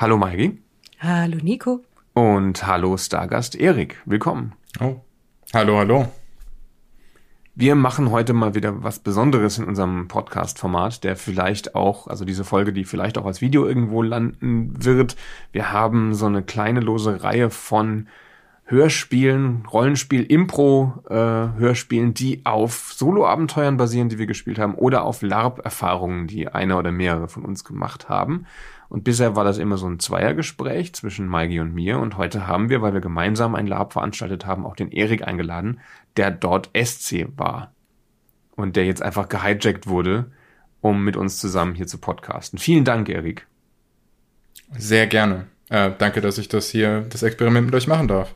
[0.00, 0.56] Hallo Maigi.
[1.00, 1.84] Hallo Nico.
[2.14, 4.00] Und hallo Stargast Erik.
[4.06, 4.54] Willkommen.
[4.80, 4.96] Oh.
[5.52, 6.10] Hallo, hallo.
[7.54, 12.44] Wir machen heute mal wieder was Besonderes in unserem Podcast-Format, der vielleicht auch, also diese
[12.44, 15.16] Folge, die vielleicht auch als Video irgendwo landen wird.
[15.52, 18.08] Wir haben so eine kleine lose Reihe von
[18.64, 26.26] Hörspielen, Rollenspiel, Impro-Hörspielen, äh, die auf Solo-Abenteuern basieren, die wir gespielt haben, oder auf LARP-Erfahrungen,
[26.26, 28.46] die einer oder mehrere von uns gemacht haben.
[28.90, 32.00] Und bisher war das immer so ein Zweiergespräch zwischen Maigi und mir.
[32.00, 35.78] Und heute haben wir, weil wir gemeinsam ein Lab veranstaltet haben, auch den Erik eingeladen,
[36.16, 37.72] der dort SC war.
[38.56, 40.32] Und der jetzt einfach gehijackt wurde,
[40.80, 42.58] um mit uns zusammen hier zu podcasten.
[42.58, 43.46] Vielen Dank, Erik.
[44.76, 45.46] Sehr gerne.
[45.68, 48.34] Äh, danke, dass ich das hier, das Experiment mit euch machen darf.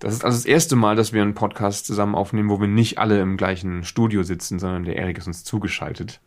[0.00, 2.98] Das ist also das erste Mal, dass wir einen Podcast zusammen aufnehmen, wo wir nicht
[2.98, 6.20] alle im gleichen Studio sitzen, sondern der Erik ist uns zugeschaltet.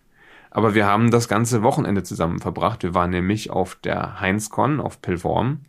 [0.52, 2.84] Aber wir haben das ganze Wochenende zusammen verbracht.
[2.84, 5.62] Wir waren nämlich auf der Heinzcon auf Pilvorm.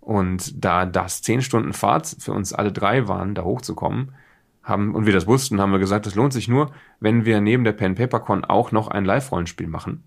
[0.00, 4.12] Und da das zehn Stunden Fahrt für uns alle drei waren, da hochzukommen,
[4.62, 7.64] haben, und wir das wussten, haben wir gesagt, das lohnt sich nur, wenn wir neben
[7.64, 10.04] der Pen Paper Con auch noch ein Live-Rollenspiel machen.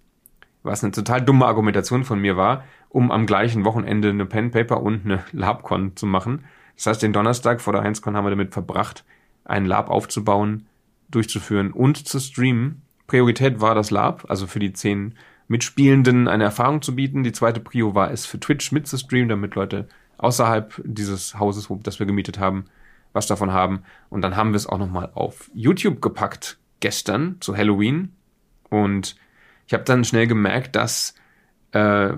[0.64, 4.82] Was eine total dumme Argumentation von mir war, um am gleichen Wochenende eine Pen Paper
[4.82, 6.46] und eine LabCon zu machen.
[6.76, 9.04] Das heißt, den Donnerstag vor der Heinzcon haben wir damit verbracht,
[9.46, 10.68] einen Lab aufzubauen,
[11.10, 12.84] durchzuführen und zu streamen.
[13.12, 15.16] Priorität war das Lab, also für die zehn
[15.50, 17.24] Mitspielenden eine Erfahrung zu bieten.
[17.24, 22.00] Die zweite Prio war es für Twitch mitzustreamen, damit Leute außerhalb dieses Hauses, wo, das
[22.00, 22.68] wir gemietet haben,
[23.12, 23.84] was davon haben.
[24.10, 28.14] Und dann haben wir es auch nochmal auf YouTube gepackt, gestern zu Halloween.
[28.70, 29.18] Und
[29.68, 31.14] ich habe dann schnell gemerkt, dass
[31.74, 32.14] äh,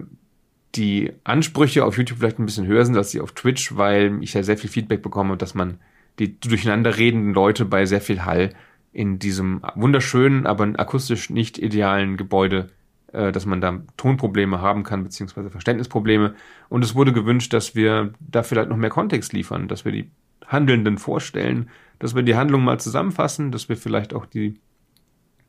[0.76, 4.36] die Ansprüche auf YouTube vielleicht ein bisschen höher sind als die auf Twitch, weil ich
[4.36, 5.80] ja sehr viel Feedback bekomme, dass man
[6.20, 8.54] die durcheinander redenden Leute bei sehr viel Hall
[8.94, 12.68] in diesem wunderschönen, aber akustisch nicht idealen Gebäude,
[13.12, 16.36] äh, dass man da Tonprobleme haben kann, beziehungsweise Verständnisprobleme.
[16.70, 20.12] Und es wurde gewünscht, dass wir da vielleicht noch mehr Kontext liefern, dass wir die
[20.48, 24.60] Handelnden vorstellen, dass wir die Handlung mal zusammenfassen, dass wir vielleicht auch die,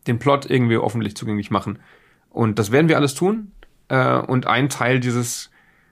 [0.07, 1.79] den Plot irgendwie öffentlich zugänglich machen.
[2.31, 3.53] Und das werden wir alles tun.
[3.89, 5.51] Äh, und ein Teil dieses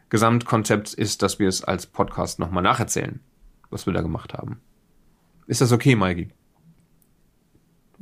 [0.09, 3.21] Gesamtkonzepts ist, dass wir es als Podcast nochmal nacherzählen,
[3.71, 4.61] was wir da gemacht haben.
[5.47, 6.31] Ist das okay, Maigi?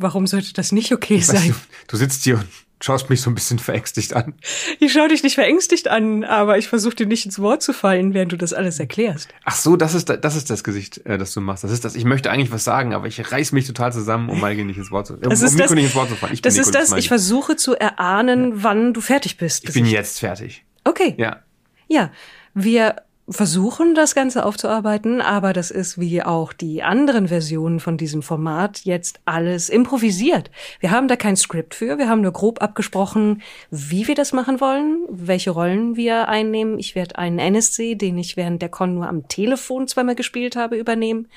[0.01, 1.49] Warum sollte das nicht okay sein?
[1.49, 1.55] Du,
[1.89, 2.47] du, sitzt hier und
[2.81, 4.33] schaust mich so ein bisschen verängstigt an.
[4.79, 8.15] Ich schaue dich nicht verängstigt an, aber ich versuche dir nicht ins Wort zu fallen,
[8.15, 9.29] während du das alles erklärst.
[9.45, 11.65] Ach so, das ist das, ist das Gesicht, äh, das du machst.
[11.65, 11.97] Das ist das.
[11.97, 14.91] Ich möchte eigentlich was sagen, aber ich reiß mich total zusammen, um mal nicht ins
[14.91, 16.33] Wort zu, um, das ist um das, nicht ins Wort zu fallen.
[16.33, 16.93] Ich das ist das.
[16.93, 18.57] Ich versuche zu erahnen, ja.
[18.63, 19.65] wann du fertig bist.
[19.65, 20.65] Ich bin jetzt fertig.
[20.85, 21.15] Okay.
[21.19, 21.43] Ja.
[21.89, 22.11] Ja.
[22.55, 22.97] Wir
[23.31, 28.81] versuchen, das Ganze aufzuarbeiten, aber das ist wie auch die anderen Versionen von diesem Format
[28.81, 30.51] jetzt alles improvisiert.
[30.81, 34.61] Wir haben da kein Skript für, wir haben nur grob abgesprochen, wie wir das machen
[34.61, 36.79] wollen, welche Rollen wir einnehmen.
[36.79, 40.77] Ich werde einen NSC, den ich während der Con nur am Telefon zweimal gespielt habe,
[40.77, 41.29] übernehmen.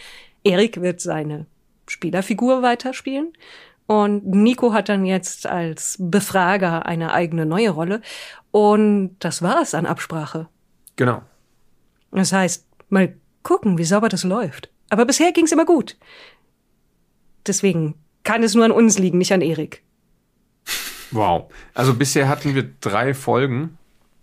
[0.44, 1.46] Erik wird seine
[1.88, 3.34] Spielerfigur weiterspielen.
[3.86, 8.02] Und Nico hat dann jetzt als Befrager eine eigene neue Rolle.
[8.52, 10.48] Und das war es an Absprache.
[10.96, 11.22] Genau.
[12.14, 14.70] Das heißt, mal gucken, wie sauber das läuft.
[14.90, 15.98] Aber bisher ging's immer gut.
[17.46, 19.84] Deswegen kann es nur an uns liegen, nicht an Erik.
[21.12, 21.52] Wow.
[21.74, 23.78] Also bisher hatten wir drei Folgen,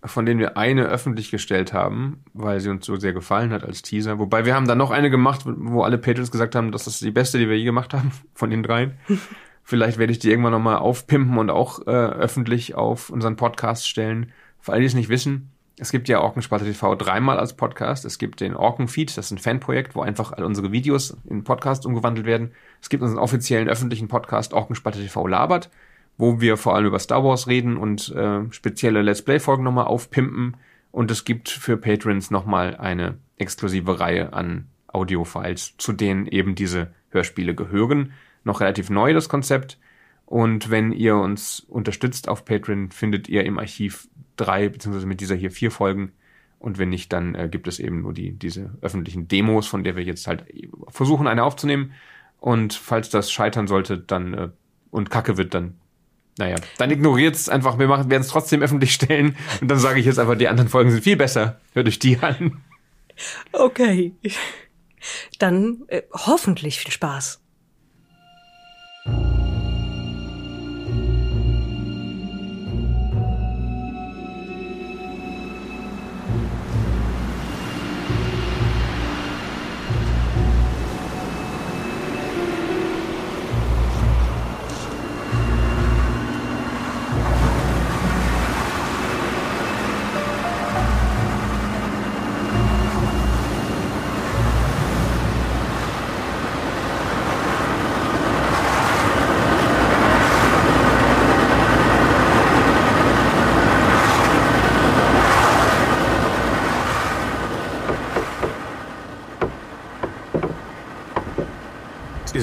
[0.04, 3.82] von denen wir eine öffentlich gestellt haben, weil sie uns so sehr gefallen hat als
[3.82, 4.18] Teaser.
[4.18, 7.10] Wobei wir haben dann noch eine gemacht, wo alle Patrons gesagt haben, das ist die
[7.10, 8.94] beste, die wir je gemacht haben, von den dreien.
[9.62, 14.32] Vielleicht werde ich die irgendwann nochmal aufpimpen und auch äh, öffentlich auf unseren Podcast stellen.
[14.58, 18.04] Für alle, die es nicht wissen, es gibt ja Orkensparte TV dreimal als Podcast.
[18.04, 21.86] Es gibt den Orkenfeed, das ist ein Fanprojekt, wo einfach all unsere Videos in Podcast
[21.86, 22.50] umgewandelt werden.
[22.82, 25.70] Es gibt unseren offiziellen öffentlichen Podcast Orkensparte TV labert,
[26.18, 30.58] wo wir vor allem über Star Wars reden und äh, spezielle Let's Play-Folgen nochmal aufpimpen.
[30.92, 36.92] Und es gibt für Patrons nochmal eine exklusive Reihe an Audio-Files, zu denen eben diese
[37.08, 38.12] Hörspiele gehören.
[38.44, 39.78] Noch relativ neu das Konzept.
[40.30, 45.34] Und wenn ihr uns unterstützt auf Patreon, findet ihr im Archiv drei, beziehungsweise mit dieser
[45.34, 46.12] hier vier Folgen.
[46.60, 49.96] Und wenn nicht, dann äh, gibt es eben nur die, diese öffentlichen Demos, von der
[49.96, 50.44] wir jetzt halt
[50.86, 51.94] versuchen, eine aufzunehmen.
[52.38, 54.48] Und falls das scheitern sollte, dann äh,
[54.92, 55.80] und Kacke wird, dann,
[56.38, 59.34] naja, dann ignoriert es einfach, wir werden es trotzdem öffentlich stellen.
[59.60, 61.58] Und dann sage ich jetzt einfach, die anderen Folgen sind viel besser.
[61.72, 62.62] Hört euch die an.
[63.50, 64.12] Okay.
[65.40, 67.42] Dann äh, hoffentlich viel Spaß.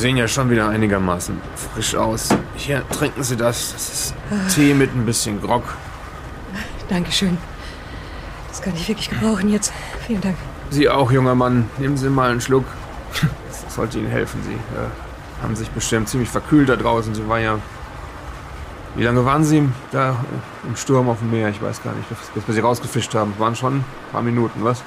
[0.07, 1.41] Sehen ja schon wieder einigermaßen
[1.73, 2.29] frisch aus.
[2.55, 3.73] Hier, trinken Sie das.
[3.73, 4.15] Das ist
[4.55, 5.63] Tee mit ein bisschen Grog.
[6.87, 7.37] Dankeschön.
[8.47, 9.73] Das kann ich wirklich gebrauchen jetzt.
[10.05, 10.37] Vielen Dank.
[10.69, 11.69] Sie auch, junger Mann.
[11.77, 12.63] Nehmen Sie mal einen Schluck.
[13.49, 14.39] Das sollte Ihnen helfen.
[14.45, 17.13] Sie äh, haben sich bestimmt ziemlich verkühlt da draußen.
[17.13, 17.59] Sie waren ja.
[18.95, 20.15] Wie lange waren Sie da
[20.65, 21.49] im Sturm auf dem Meer?
[21.49, 23.33] Ich weiß gar nicht, bis wir Sie rausgefischt haben.
[23.39, 24.85] Waren schon ein paar Minuten, was?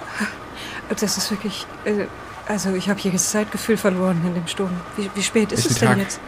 [0.89, 1.67] Das ist wirklich.
[1.85, 2.07] Äh,
[2.49, 4.71] also, ich habe jedes Zeitgefühl verloren in dem Sturm.
[4.97, 5.99] Wie, wie spät ist Welchen es denn Tag?
[5.99, 6.21] jetzt?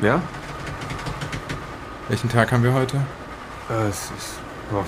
[0.00, 0.22] Ja?
[2.08, 2.96] Welchen Tag haben wir heute?
[3.70, 4.38] Äh, es ist.
[4.72, 4.84] Oh,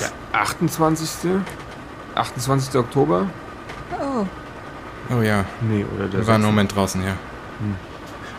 [0.00, 0.10] der
[0.40, 1.08] 28.
[2.14, 2.74] 28.
[2.76, 3.26] Oktober?
[4.00, 4.24] Oh,
[5.08, 6.46] Oh ja, Nee, oder der wir waren einen 6..
[6.46, 7.14] Moment draußen, ja.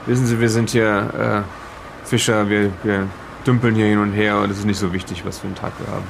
[0.06, 3.08] Wissen Sie, wir sind hier äh, Fischer, wir, wir
[3.46, 5.72] dümpeln hier hin und her und es ist nicht so wichtig, was für einen Tag
[5.80, 6.04] wir haben.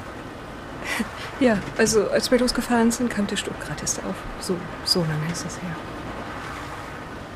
[1.40, 1.58] ja.
[1.78, 4.16] Also, als wir losgefahren sind, kam der Sturm gerade erst auf.
[4.40, 5.76] So, so lange ist es her.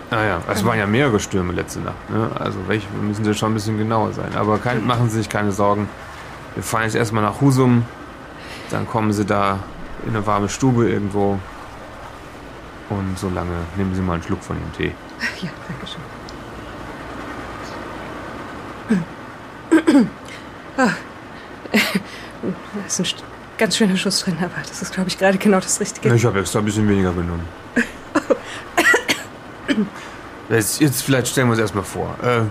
[0.09, 2.09] Ah ja, es waren ja mehrere Stürme letzte Nacht.
[2.09, 2.30] Ne?
[2.38, 4.36] Also welche müssen Sie schon ein bisschen genauer sein.
[4.36, 5.88] Aber kein, machen Sie sich keine Sorgen.
[6.56, 7.86] Wir fahren jetzt erstmal nach Husum.
[8.71, 9.59] Dann kommen Sie da
[10.06, 11.39] in eine warme Stube irgendwo.
[12.89, 14.94] Und so lange nehmen Sie mal einen Schluck von dem Tee.
[15.42, 16.01] Ja, danke schön.
[20.77, 20.89] Ah.
[22.44, 23.24] Da ist ein st-
[23.61, 26.15] ganz schöner Schuss drin, aber das ist, glaube ich, gerade genau das Richtige.
[26.15, 27.47] Ich habe extra ein bisschen weniger genommen.
[30.49, 32.13] Jetzt, jetzt vielleicht stellen wir uns erstmal vor.
[32.21, 32.41] Äh,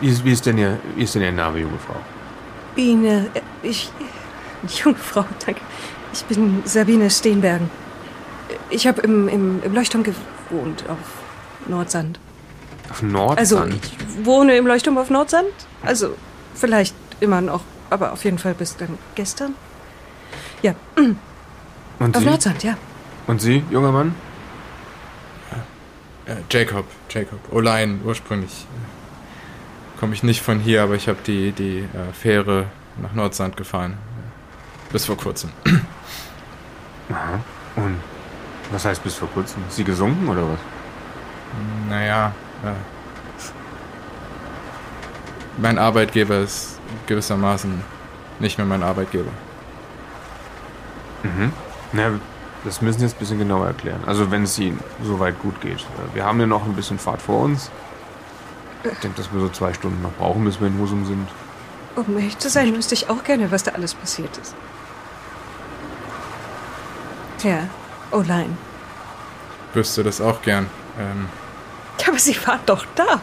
[0.00, 1.96] wie, ist, wie, ist denn Ihr, wie ist denn Ihr Name, junge Frau?
[2.76, 3.90] Biene, äh, ich,
[4.84, 5.60] junge Frau, danke.
[6.12, 7.68] Ich bin Sabine Steenbergen.
[8.68, 10.98] Ich habe im, im, im Leuchtturm gewohnt auf
[11.66, 12.20] Nordsand.
[12.90, 13.60] Auf Nordsand?
[13.60, 15.48] Also, ich wohne im Leuchtturm auf Nordsand.
[15.82, 16.14] Also,
[16.54, 19.56] vielleicht immer noch, aber auf jeden Fall bis dann gestern.
[20.62, 22.28] Ja, und, auf Sie?
[22.28, 22.76] Nordsand, ja.
[23.26, 24.14] und Sie, junger Mann?
[26.26, 28.66] Äh, Jacob, Jacob, Olein ursprünglich.
[29.98, 32.66] Komme ich nicht von hier, aber ich habe die, die äh, Fähre
[33.02, 33.98] nach Nordsand gefahren.
[34.92, 35.50] Bis vor kurzem.
[37.10, 37.40] Aha.
[37.76, 37.96] Und
[38.70, 39.62] was heißt bis vor kurzem?
[39.68, 40.58] Ist sie gesunken oder was?
[41.88, 42.32] Naja,
[42.64, 42.72] äh,
[45.56, 47.82] mein Arbeitgeber ist gewissermaßen
[48.38, 49.30] nicht mehr mein Arbeitgeber.
[51.22, 51.52] Mhm.
[51.92, 52.10] Na,
[52.64, 54.00] das müssen Sie jetzt ein bisschen genauer erklären.
[54.06, 55.84] Also wenn es Ihnen soweit gut geht.
[56.14, 57.70] Wir haben ja noch ein bisschen Fahrt vor uns.
[58.84, 61.28] Ich denke, dass wir so zwei Stunden noch brauchen, bis wir in Husum sind.
[61.96, 64.54] Um ehrlich zu sein, wüsste ich auch gerne, was da alles passiert ist.
[67.42, 67.64] Ja,
[68.10, 68.56] oh nein.
[69.74, 70.66] Wüsste das auch gern.
[70.98, 71.28] Ähm,
[72.00, 73.20] Ja, aber Sie waren doch da.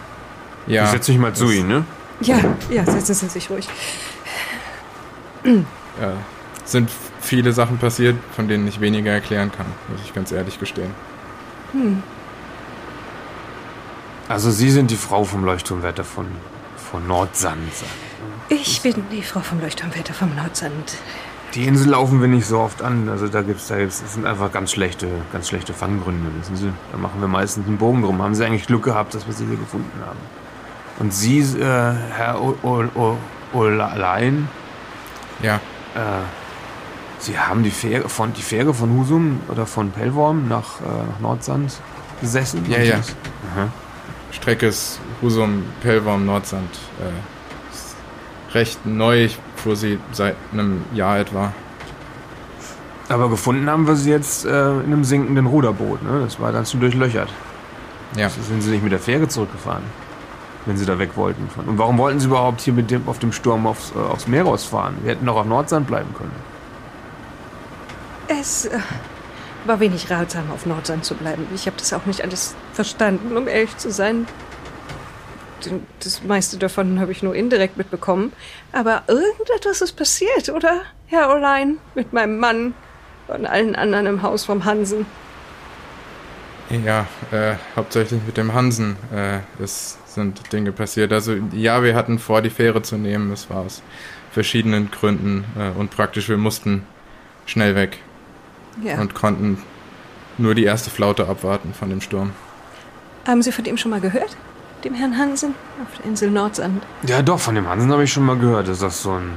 [0.68, 1.86] ja, ich setze mich mal zu Ihnen, ne?
[2.22, 2.38] Ja,
[2.70, 3.68] ja, setzen Sie sich ruhig.
[5.44, 5.58] Äh,
[6.66, 10.92] sind viele Sachen passiert, von denen ich weniger erklären kann, muss ich ganz ehrlich gestehen.
[14.30, 16.28] Also Sie sind die Frau vom Leuchtturmwärter von,
[16.76, 17.72] von Nordsand.
[18.50, 20.96] Ich bin die Frau vom Leuchtturmwärter vom Nordsand.
[21.54, 23.10] Die Insel laufen wir nicht so oft an.
[23.10, 26.72] Also da gibt's, da gibt's, das sind einfach ganz schlechte, ganz schlechte Fanggründe, wissen Sie.
[26.92, 28.22] Da machen wir meistens einen Bogen drum.
[28.22, 30.20] Haben Sie eigentlich Glück gehabt, dass wir Sie hier gefunden haben?
[31.00, 32.42] Und Sie, äh, Herr
[33.54, 34.48] Olein,
[35.42, 35.56] Ja,
[35.96, 36.00] äh,
[37.20, 41.20] Sie haben die Fähre von, die Fähre von Husum oder von Pellworm nach, äh, nach
[41.20, 41.74] Nordsand
[42.22, 42.66] gesessen?
[42.70, 42.96] Ja, ja.
[42.96, 43.70] Aha.
[44.32, 46.70] Strecke ist Husum, Pellworm, Nordsand.
[47.00, 47.96] Äh, ist
[48.54, 51.54] recht neu, ich fuhr sie seit einem Jahr etwa.
[53.10, 56.04] Aber gefunden haben wir sie jetzt äh, in einem sinkenden Ruderboot.
[56.04, 56.22] Ne?
[56.24, 57.30] Das war ganz schön durchlöchert.
[58.16, 59.84] Ja, Also sind sie nicht mit der Fähre zurückgefahren,
[60.66, 61.50] wenn sie da weg wollten.
[61.66, 64.44] Und warum wollten sie überhaupt hier mit dem, auf dem Sturm aufs, äh, aufs Meer
[64.44, 64.96] rausfahren?
[65.04, 66.32] Wir hätten doch auf Nordsand bleiben können.
[68.28, 68.80] Es äh,
[69.66, 71.48] war wenig ratsam, auf Nordsand zu bleiben.
[71.54, 74.28] Ich habe das auch nicht alles verstanden, um ehrlich zu sein.
[76.00, 78.32] Das meiste davon habe ich nur indirekt mitbekommen.
[78.72, 81.78] Aber irgendetwas ist passiert, oder, Herr Olein?
[81.96, 82.74] Mit meinem Mann
[83.28, 85.06] und allen anderen im Haus vom Hansen.
[86.70, 91.12] ja äh, hauptsächlich mit dem Hansen äh, es sind Dinge passiert.
[91.12, 93.32] Also ja, wir hatten vor, die Fähre zu nehmen.
[93.32, 93.82] Es war aus
[94.32, 96.30] verschiedenen Gründen äh, unpraktisch.
[96.30, 96.86] Wir mussten
[97.46, 98.00] schnell weg
[98.84, 99.00] Ja.
[99.00, 99.62] und konnten
[100.38, 102.32] nur die erste Flaute abwarten von dem Sturm.
[103.28, 104.38] Haben Sie von ihm schon mal gehört?
[104.84, 106.84] Dem Herrn Hansen auf der Insel Nordsand?
[107.04, 108.68] Ja, doch, von dem Hansen habe ich schon mal gehört.
[108.68, 109.32] Das ist das so ein,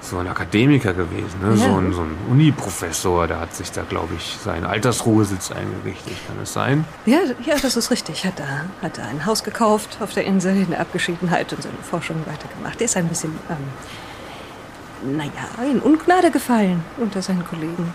[0.00, 1.50] so ein Akademiker gewesen, ne?
[1.50, 1.56] Ja.
[1.56, 3.26] so ein, so ein Uni-Professor.
[3.26, 6.14] Der hat sich da, glaube ich, seinen Altersruhesitz eingerichtet.
[6.26, 6.86] Kann es sein?
[7.04, 8.24] Ja, ja, das ist richtig.
[8.24, 11.76] Hat er, hat er ein Haus gekauft auf der Insel in der Abgeschiedenheit und seine
[11.88, 12.80] Forschung weitergemacht.
[12.80, 17.92] Er ist ein bisschen, ähm, naja, in Ungnade gefallen unter seinen Kollegen.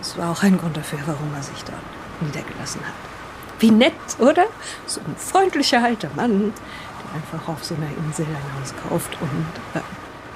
[0.00, 1.78] Das war auch ein Grund dafür, warum er sich dort
[2.20, 2.94] niedergelassen hat.
[3.58, 4.46] Wie nett, oder?
[4.86, 9.78] So ein freundlicher alter Mann, der einfach auf so einer Insel ein Haus kauft und
[9.78, 9.84] äh,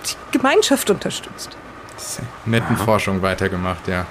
[0.07, 1.57] die Gemeinschaft unterstützt.
[2.45, 4.07] Netten Forschung weitergemacht, ja.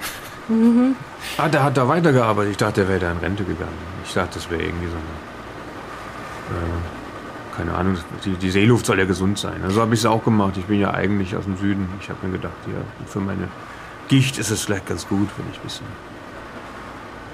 [1.38, 2.50] Ah, der hat da weitergearbeitet.
[2.52, 3.78] Ich dachte, der wäre da in Rente gegangen.
[4.04, 6.60] Ich dachte, das wäre irgendwie so eine.
[6.60, 9.62] Äh, keine Ahnung, die, die Seeluft soll ja gesund sein.
[9.62, 10.56] Also habe ich es auch gemacht.
[10.56, 11.88] Ich bin ja eigentlich aus dem Süden.
[12.00, 13.48] Ich habe mir gedacht, ja, für meine
[14.08, 15.86] Gicht ist es vielleicht ganz gut, wenn ich ein bisschen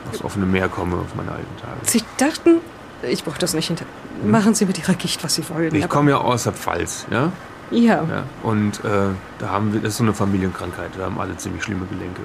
[0.09, 1.79] aufs offene Meer komme auf meine alten Tage.
[1.83, 2.61] Sie dachten,
[3.03, 3.85] ich brauche das nicht hinter.
[4.25, 5.75] Machen Sie mit Ihrer Gicht, was Sie wollen.
[5.75, 7.33] Ich komme ja aus der Pfalz, ja.
[7.71, 8.05] Ja.
[8.05, 8.25] ja.
[8.43, 9.09] Und äh,
[9.39, 10.97] da haben wir, das ist so eine Familienkrankheit.
[10.97, 12.23] Wir haben alle ziemlich schlimme Gelenke.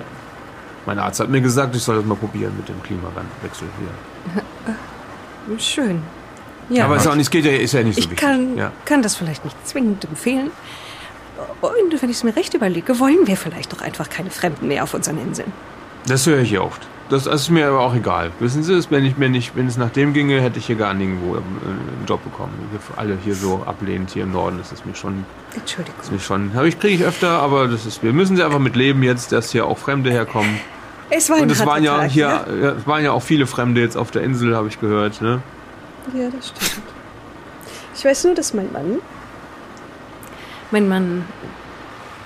[0.85, 5.59] Mein Arzt hat mir gesagt, ich soll das mal probieren mit dem Klimawandel hier.
[5.59, 6.01] Schön.
[6.69, 6.85] Ja.
[6.85, 8.27] Aber es ist, auch nicht, es geht ja, ist ja nicht so ich wichtig.
[8.27, 8.71] kann, ja.
[8.85, 10.49] kann das vielleicht nicht zwingend empfehlen.
[11.61, 14.83] Und wenn ich es mir recht überlege, wollen wir vielleicht doch einfach keine Fremden mehr
[14.83, 15.51] auf unseren Inseln.
[16.07, 16.81] Das höre ich hier oft.
[17.09, 18.31] Das ist mir aber auch egal.
[18.39, 20.75] Wissen Sie, es, wenn, ich mir nicht, wenn es nach dem ginge, hätte ich hier
[20.75, 22.53] gar nirgendwo äh, einen Job bekommen.
[22.71, 25.23] Wir alle hier so ablehnend hier im Norden, das ist mir schon,
[25.53, 25.99] Entschuldigung.
[26.01, 28.59] ist mir schon, habe ich kriege ich öfter, aber das ist, wir müssen sie einfach
[28.59, 30.59] mit leben jetzt, dass hier auch Fremde herkommen.
[31.11, 33.45] Es war ein Und es waren ja Tag, hier, ja, es waren ja auch viele
[33.45, 35.21] Fremde jetzt auf der Insel, habe ich gehört.
[35.21, 35.43] Ne?
[36.15, 36.87] Ja, das stimmt.
[37.95, 38.97] Ich weiß nur, dass mein Mann,
[40.75, 41.25] mein Mann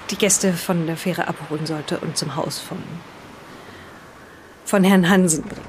[0.10, 2.80] die Gäste von der Fähre abholen sollte und zum Haus von,
[4.66, 5.62] von Herrn Hansen bringen.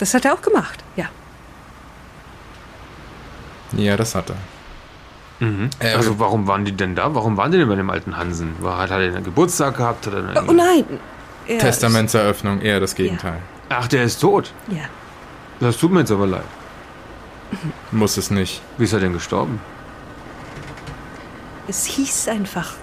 [0.00, 1.04] Das hat er auch gemacht, ja.
[3.76, 4.36] Ja, das hat er.
[5.78, 7.14] Äh, Also warum waren die denn da?
[7.14, 8.56] Warum waren die denn bei dem alten Hansen?
[8.60, 10.08] War, hat er einen Geburtstag gehabt?
[10.08, 10.84] Hat er eine, Oh nein!
[11.46, 13.38] Er Testamentseröffnung, eher das Gegenteil.
[13.68, 14.52] Ach, der ist tot.
[14.68, 14.82] Ja.
[15.60, 16.44] Das tut mir jetzt aber leid.
[17.92, 18.62] Muss es nicht.
[18.78, 19.60] Wie ist er denn gestorben?
[21.70, 22.74] Es hieß einfach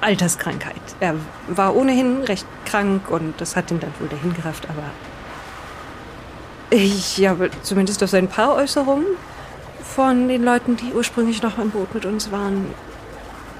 [0.00, 0.80] Alterskrankheit.
[0.98, 1.14] Er
[1.48, 4.84] war ohnehin recht krank und das hat ihn dann wohl dahin gerafft, aber
[6.70, 9.04] ich habe zumindest aus ein paar Äußerungen
[9.84, 12.64] von den Leuten, die ursprünglich noch im Boot mit uns waren,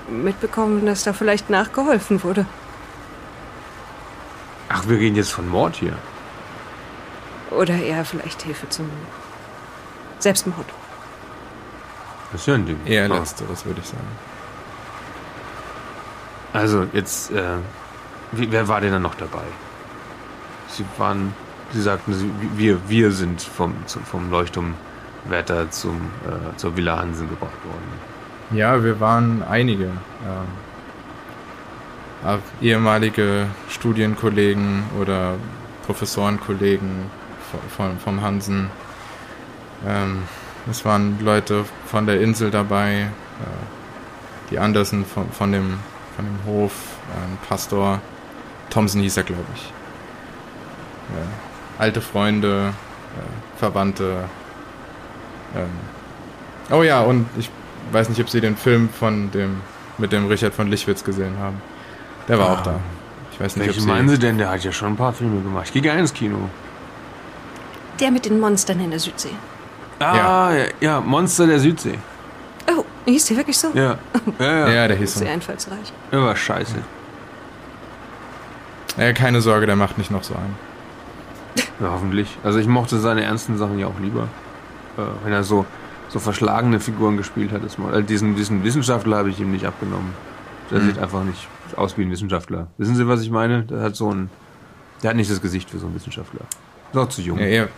[0.09, 2.47] mitbekommen, dass da vielleicht nachgeholfen wurde.
[4.71, 5.99] Ach, wir gehen jetzt von Mord hier.
[7.51, 8.89] Oder eher vielleicht Hilfe zum
[10.21, 10.65] Selbstmord.
[12.33, 12.81] Das ist ja ein Ding.
[12.87, 13.19] Eher Ah.
[13.19, 14.07] letzteres, würde ich sagen.
[16.53, 17.57] Also jetzt, äh,
[18.33, 19.45] wer war denn da noch dabei?
[20.69, 21.35] Sie waren,
[21.73, 25.97] Sie sagten, Sie, wir, wir sind vom, vom Leuchtturmwärter zum,
[26.27, 28.59] äh, zur Villa Hansen gebracht worden.
[28.59, 29.85] Ja, wir waren einige.
[29.85, 30.49] Ähm,
[32.25, 35.35] äh, ehemalige Studienkollegen oder
[35.87, 37.07] Professorenkollegen
[37.51, 38.71] von, von, vom Hansen.
[39.87, 40.23] Ähm,
[40.71, 43.07] es waren Leute von der Insel dabei, äh,
[44.50, 45.78] die Andersen von, von, dem,
[46.16, 46.73] von dem Hof,
[47.16, 48.00] ein Pastor.
[48.71, 49.62] Thomson hieß er, glaube ich.
[51.16, 52.69] Äh, alte Freunde,
[53.16, 54.25] äh, Verwandte.
[55.57, 55.69] Ähm,
[56.71, 57.50] oh ja, und ich
[57.90, 59.61] weiß nicht, ob Sie den Film von dem
[59.99, 61.61] mit dem Richard von Lichwitz gesehen haben.
[62.28, 62.52] Der war Ah.
[62.54, 62.81] auch da.
[63.33, 64.38] Ich weiß nicht, Welchen ob Sie meinen Sie denn?
[64.38, 65.64] Der hat ja schon ein paar Filme gemacht.
[65.66, 66.49] Ich gehe gerne ins Kino.
[68.00, 69.31] Der mit den Monstern in der Südsee.
[70.07, 71.99] Ah, ja, ja Monster der Südsee.
[72.71, 73.69] Oh, hieß der wirklich so?
[73.75, 73.99] Ja,
[74.39, 74.69] ja, ja.
[74.71, 75.21] Ja, der hieß so.
[75.21, 75.93] Sehr einfallsreich.
[76.11, 76.77] Der war scheiße.
[78.99, 80.57] Ja, keine Sorge, der macht nicht noch so einen.
[81.81, 82.37] Ja, hoffentlich.
[82.45, 84.29] Also ich mochte seine ernsten Sachen ja auch lieber.
[84.99, 85.65] Äh, wenn er so,
[86.09, 87.65] so verschlagene Figuren gespielt hat.
[87.65, 90.13] Ist mal, äh, diesen, diesen Wissenschaftler habe ich ihm nicht abgenommen.
[90.71, 90.87] Der Hm.
[90.87, 92.67] sieht einfach nicht aus wie ein Wissenschaftler.
[92.79, 93.63] Wissen Sie, was ich meine?
[93.65, 94.31] Der hat so ein.
[95.03, 96.43] Der hat nicht das Gesicht für so einen Wissenschaftler.
[96.93, 97.39] Ist auch zu jung.
[97.39, 97.69] Ja, eher,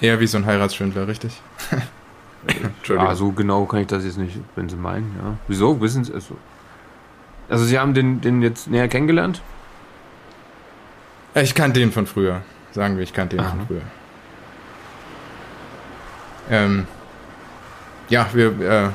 [0.00, 1.40] eher wie so ein Heiratsschwindler, richtig?
[2.46, 3.10] Entschuldigung.
[3.10, 5.36] Ah, so genau kann ich das jetzt nicht, wenn Sie meinen, ja.
[5.48, 5.80] Wieso?
[5.80, 6.36] Wissen Sie also,
[7.48, 9.42] also Sie haben den, den jetzt näher kennengelernt?
[11.34, 12.42] Ich kannte ihn von früher.
[12.72, 13.50] Sagen wir, ich kannte ihn Aha.
[13.50, 13.82] von früher.
[16.50, 16.86] Ähm,
[18.08, 18.88] ja, wir, äh,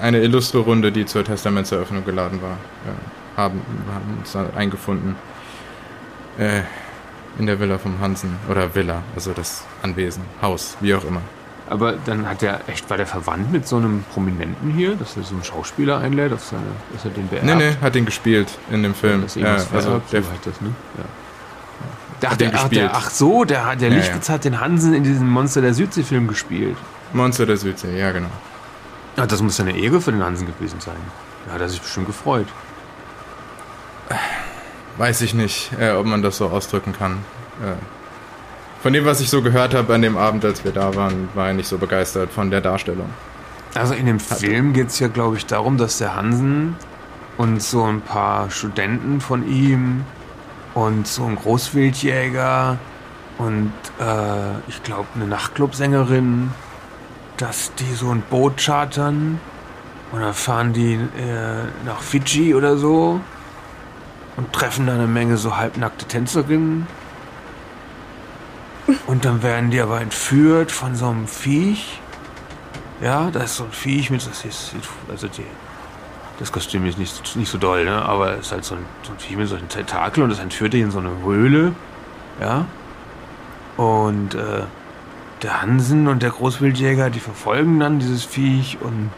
[0.00, 3.60] eine illustre Runde, die zur Testamentseröffnung geladen war, äh, haben,
[3.92, 5.16] haben uns da eingefunden.
[6.38, 6.62] Äh,
[7.38, 8.36] in der Villa vom Hansen.
[8.48, 11.20] Oder Villa, also das Anwesen, Haus, wie auch immer.
[11.68, 15.22] Aber dann hat er echt, war der verwandt mit so einem Prominenten hier, dass er
[15.22, 16.62] so einen Schauspieler einlädt, auf seine,
[16.92, 17.46] dass er den beerbt?
[17.46, 19.22] Nee, nee, hat ihn gespielt in dem Film.
[19.22, 20.74] Dass er Ja, also der, so das, ne?
[20.98, 22.30] Ja.
[22.30, 22.90] Hat der, den ach, der, gespielt.
[22.92, 26.28] ach so, der, hat- der Ja, Lichtwitz hat den Hansen in diesem Monster der Südsee-Film
[26.28, 26.76] gespielt.
[27.12, 28.28] Monster der Südsee, ja genau.
[29.16, 30.96] Ja, das muss ja eine Ehre für den Hansen gewesen sein.
[31.46, 32.46] Da hat er sich bestimmt gefreut.
[34.96, 37.18] Weiß ich nicht, äh, ob man das so ausdrücken kann.
[37.62, 37.74] Äh,
[38.82, 41.48] von dem, was ich so gehört habe an dem Abend, als wir da waren, war
[41.48, 43.08] er nicht so begeistert von der Darstellung.
[43.74, 46.76] Also in dem Film geht es ja, glaube ich, darum, dass der Hansen
[47.36, 50.04] und so ein paar Studenten von ihm
[50.74, 52.78] und so ein Großwildjäger
[53.38, 56.52] und äh, ich glaube eine Nachtclubsängerin,
[57.36, 59.40] dass die so ein Boot chartern
[60.12, 63.20] und dann fahren die äh, nach Fidschi oder so
[64.36, 66.86] und treffen da eine Menge so halbnackte Tänzerinnen.
[69.06, 72.00] Und dann werden die aber entführt von so einem Viech.
[73.00, 74.74] Ja, da ist so ein Viech mit, das ist,
[75.08, 75.44] also die,
[76.38, 78.02] das Kostüm ist nicht, nicht so doll, ne?
[78.02, 80.72] aber es ist halt so ein, so ein Viech mit solchen Tentakel und das entführt
[80.72, 81.72] die in so eine Höhle.
[82.40, 82.66] Ja.
[83.76, 84.62] Und äh,
[85.42, 89.10] der Hansen und der Großwildjäger, die verfolgen dann dieses Viech und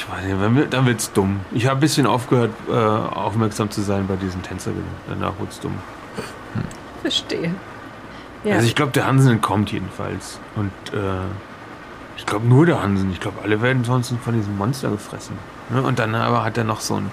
[0.00, 1.40] ich weiß nicht, dann wird's dumm.
[1.52, 4.84] Ich habe ein bisschen aufgehört, äh, aufmerksam zu sein bei diesen Tänzerinnen.
[5.08, 5.74] Danach wird's dumm.
[6.54, 6.62] Hm.
[7.02, 7.54] Verstehe.
[8.44, 8.54] Ja.
[8.54, 10.40] Also ich glaube, der Hansen entkommt jedenfalls.
[10.56, 11.26] Und äh,
[12.16, 13.12] ich glaube nur der Hansen.
[13.12, 15.36] Ich glaube, alle werden sonst von diesem Monster gefressen.
[15.68, 15.82] Ne?
[15.82, 17.10] Und dann aber hat er noch so ein...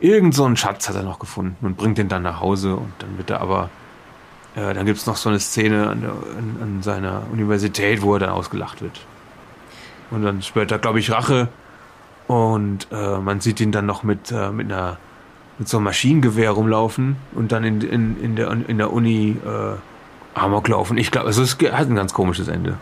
[0.00, 2.76] Irgend so einen Schatz hat er noch gefunden und bringt den dann nach Hause.
[2.76, 3.68] Und dann wird er aber...
[4.54, 8.20] Äh, dann gibt es noch so eine Szene an, an, an seiner Universität, wo er
[8.20, 8.98] dann ausgelacht wird.
[10.10, 11.48] Und dann spürt er, glaube ich, Rache
[12.28, 14.98] und äh, man sieht ihn dann noch mit, äh, mit einer
[15.58, 20.38] mit so einem Maschinengewehr rumlaufen und dann in, in, in, der, in der Uni äh,
[20.38, 20.96] Amok laufen.
[20.98, 22.76] Ich glaube, also es hat ein ganz komisches Ende.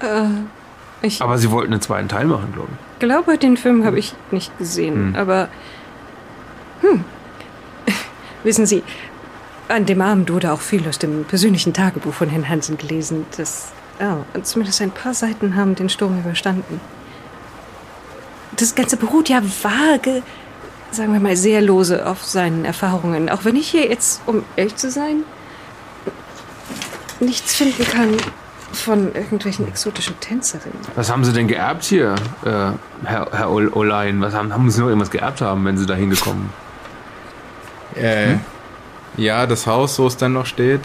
[0.00, 0.24] Äh,
[1.02, 2.98] ich aber sie wollten einen zweiten Teil machen, glaube ich.
[2.98, 5.16] glaube, den Film habe ich nicht gesehen, hm.
[5.16, 5.48] aber
[6.80, 7.04] hm.
[8.42, 8.82] Wissen Sie,
[9.68, 13.26] an dem Abend wurde auch viel aus dem persönlichen Tagebuch von Herrn Hansen gelesen.
[13.36, 16.80] Das, oh, zumindest ein paar Seiten haben den Sturm überstanden
[18.56, 20.22] das Ganze beruht ja vage,
[20.90, 23.28] sagen wir mal, sehr lose auf seinen Erfahrungen.
[23.28, 25.24] Auch wenn ich hier jetzt, um ehrlich zu sein,
[27.20, 28.16] nichts finden kann
[28.72, 30.78] von irgendwelchen exotischen Tänzerinnen.
[30.94, 34.20] Was haben Sie denn geerbt hier, äh, Herr, Herr Olein?
[34.20, 36.50] Was haben, haben Sie noch irgendwas geerbt haben, wenn Sie da hingekommen?
[37.94, 38.40] Äh, hm?
[39.16, 40.82] Ja, das Haus, wo es dann noch steht.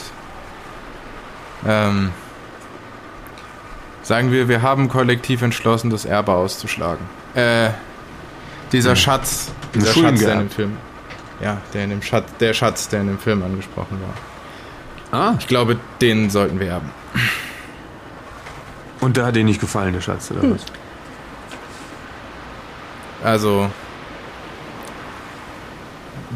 [1.67, 2.12] Ähm,
[4.04, 7.19] sagen wir, wir haben kollektiv entschlossen, das Erbe auszuschlagen.
[7.36, 7.70] Äh,
[8.72, 8.96] dieser hm.
[8.96, 10.78] Schatz, dieser Schatz, der in dem Film.
[11.42, 15.20] Ja, der in dem Schatz, der Schatz, der in dem Film angesprochen war.
[15.20, 15.36] Ah.
[15.39, 16.92] Ich glaube, den sollten wir haben.
[19.00, 20.56] Und da hat dir nicht gefallen, der Schatz, oder hm.
[20.56, 20.65] was?
[23.24, 23.70] Also,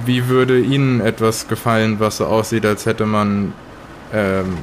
[0.05, 3.53] wie würde Ihnen etwas gefallen, was so aussieht, als hätte man
[4.11, 4.57] ähm,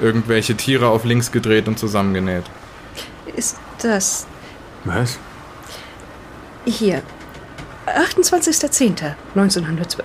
[0.00, 2.44] irgendwelche Tiere auf links gedreht und zusammengenäht?
[3.36, 4.26] Ist das?
[4.84, 5.18] Was?
[6.64, 7.02] Hier.
[7.86, 10.02] 28.10.1912.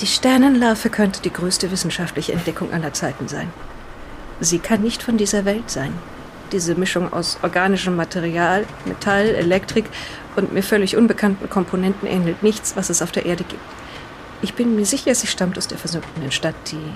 [0.00, 3.52] Die Sternenlarve könnte die größte wissenschaftliche Entdeckung aller Zeiten sein.
[4.40, 5.92] Sie kann nicht von dieser Welt sein.
[6.52, 9.84] Diese Mischung aus organischem Material, Metall, Elektrik
[10.36, 13.62] und mir völlig unbekannten Komponenten ähnelt nichts, was es auf der Erde gibt.
[14.42, 16.94] Ich bin mir sicher, sie stammt aus der versunkenen Stadt, die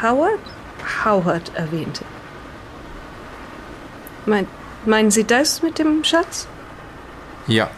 [0.00, 0.38] Howard?
[1.04, 2.04] Howard erwähnte.
[4.26, 4.46] Mein,
[4.86, 6.46] meinen Sie das mit dem Schatz?
[7.46, 7.70] Ja.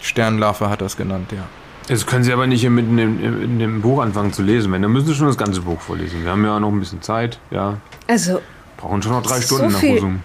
[0.00, 1.44] Sternlarve hat das genannt, ja.
[1.88, 4.70] Das können Sie aber nicht mitten in, in, in dem Buch anfangen zu lesen.
[4.72, 6.22] Wenn, dann müssen Sie schon das ganze Buch vorlesen.
[6.22, 7.78] Wir haben ja noch ein bisschen Zeit, ja.
[8.06, 8.40] Also.
[8.76, 10.22] Brauchen schon noch drei Stunden so viel, nach Husum.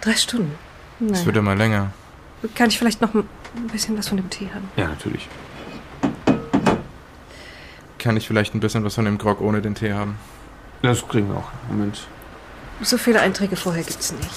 [0.00, 0.54] Drei Stunden?
[1.00, 1.12] Naja.
[1.12, 1.90] Das wird immer länger.
[2.54, 3.24] Kann ich vielleicht noch ein
[3.72, 4.68] bisschen was von dem Tee haben?
[4.76, 5.28] Ja, natürlich.
[7.98, 10.16] Kann ich vielleicht ein bisschen was von dem Grog ohne den Tee haben?
[10.82, 11.50] Das kriegen wir auch.
[11.68, 12.06] Moment.
[12.82, 14.28] So viele Einträge vorher gibt's nicht.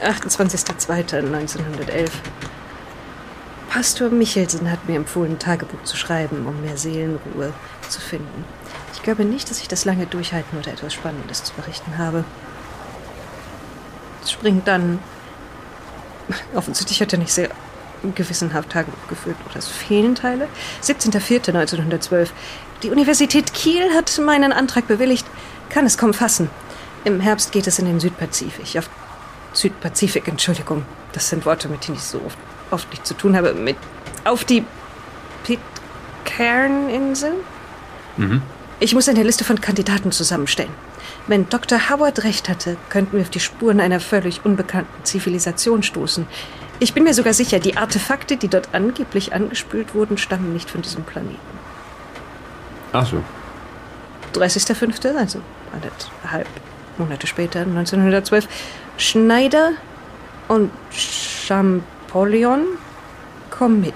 [0.00, 2.10] 28.02.1911.
[3.68, 7.52] Pastor Michelsen hat mir empfohlen, Tagebuch zu schreiben, um mehr Seelenruhe
[7.88, 8.44] zu finden.
[8.92, 12.24] Ich glaube nicht, dass ich das lange durchhalten oder etwas Spannendes zu berichten habe.
[14.22, 15.00] Es springt dann.
[16.54, 17.50] Offensichtlich hat er nicht sehr
[18.14, 19.36] gewissenhaft Tagebuch geführt.
[19.50, 20.46] Oder es fehlen Teile.
[20.84, 22.28] 17.04.1912.
[22.84, 25.26] Die Universität Kiel hat meinen Antrag bewilligt.
[25.68, 26.48] Kann es kaum fassen.
[27.04, 28.78] Im Herbst geht es in den Südpazifik.
[28.78, 28.88] Auf
[29.52, 30.84] Südpazifik, Entschuldigung.
[31.12, 32.38] Das sind Worte, mit denen ich so oft,
[32.70, 33.52] oft nicht zu tun habe.
[33.52, 33.76] Mit,
[34.24, 34.64] auf die
[35.44, 37.34] Pitcairn-Insel?
[38.16, 38.42] Mhm.
[38.80, 40.72] Ich muss eine Liste von Kandidaten zusammenstellen.
[41.26, 41.90] Wenn Dr.
[41.90, 46.26] Howard recht hatte, könnten wir auf die Spuren einer völlig unbekannten Zivilisation stoßen.
[46.80, 50.82] Ich bin mir sogar sicher, die Artefakte, die dort angeblich angespült wurden, stammen nicht von
[50.82, 51.38] diesem Planeten.
[52.92, 53.22] Ach so.
[54.34, 55.40] 30.05., also
[55.72, 56.48] anderthalb
[56.98, 58.48] Monate später, 1912,
[58.96, 59.72] Schneider
[60.48, 62.64] und Champollion
[63.50, 63.94] kommen mit.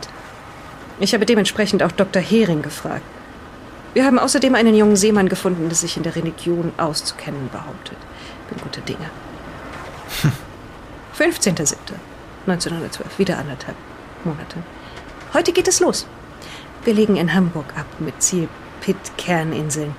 [1.01, 2.21] Ich habe dementsprechend auch Dr.
[2.21, 3.05] Hering gefragt.
[3.95, 7.97] Wir haben außerdem einen jungen Seemann gefunden, der sich in der Religion auszukennen behauptet.
[8.49, 9.11] Bin guter Dinge.
[11.19, 13.77] 15.07.1912, wieder anderthalb
[14.25, 14.57] Monate.
[15.35, 16.07] Heute geht es los.
[16.85, 18.49] Wir legen in Hamburg ab mit Ziel
[18.81, 19.95] Pitcairn-Inseln.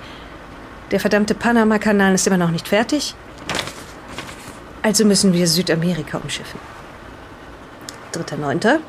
[0.91, 3.13] Der verdammte Panama-Kanal ist immer noch nicht fertig.
[4.81, 6.59] Also müssen wir Südamerika umschiffen.
[8.13, 8.55] 3.9.
[8.55, 8.79] Wieder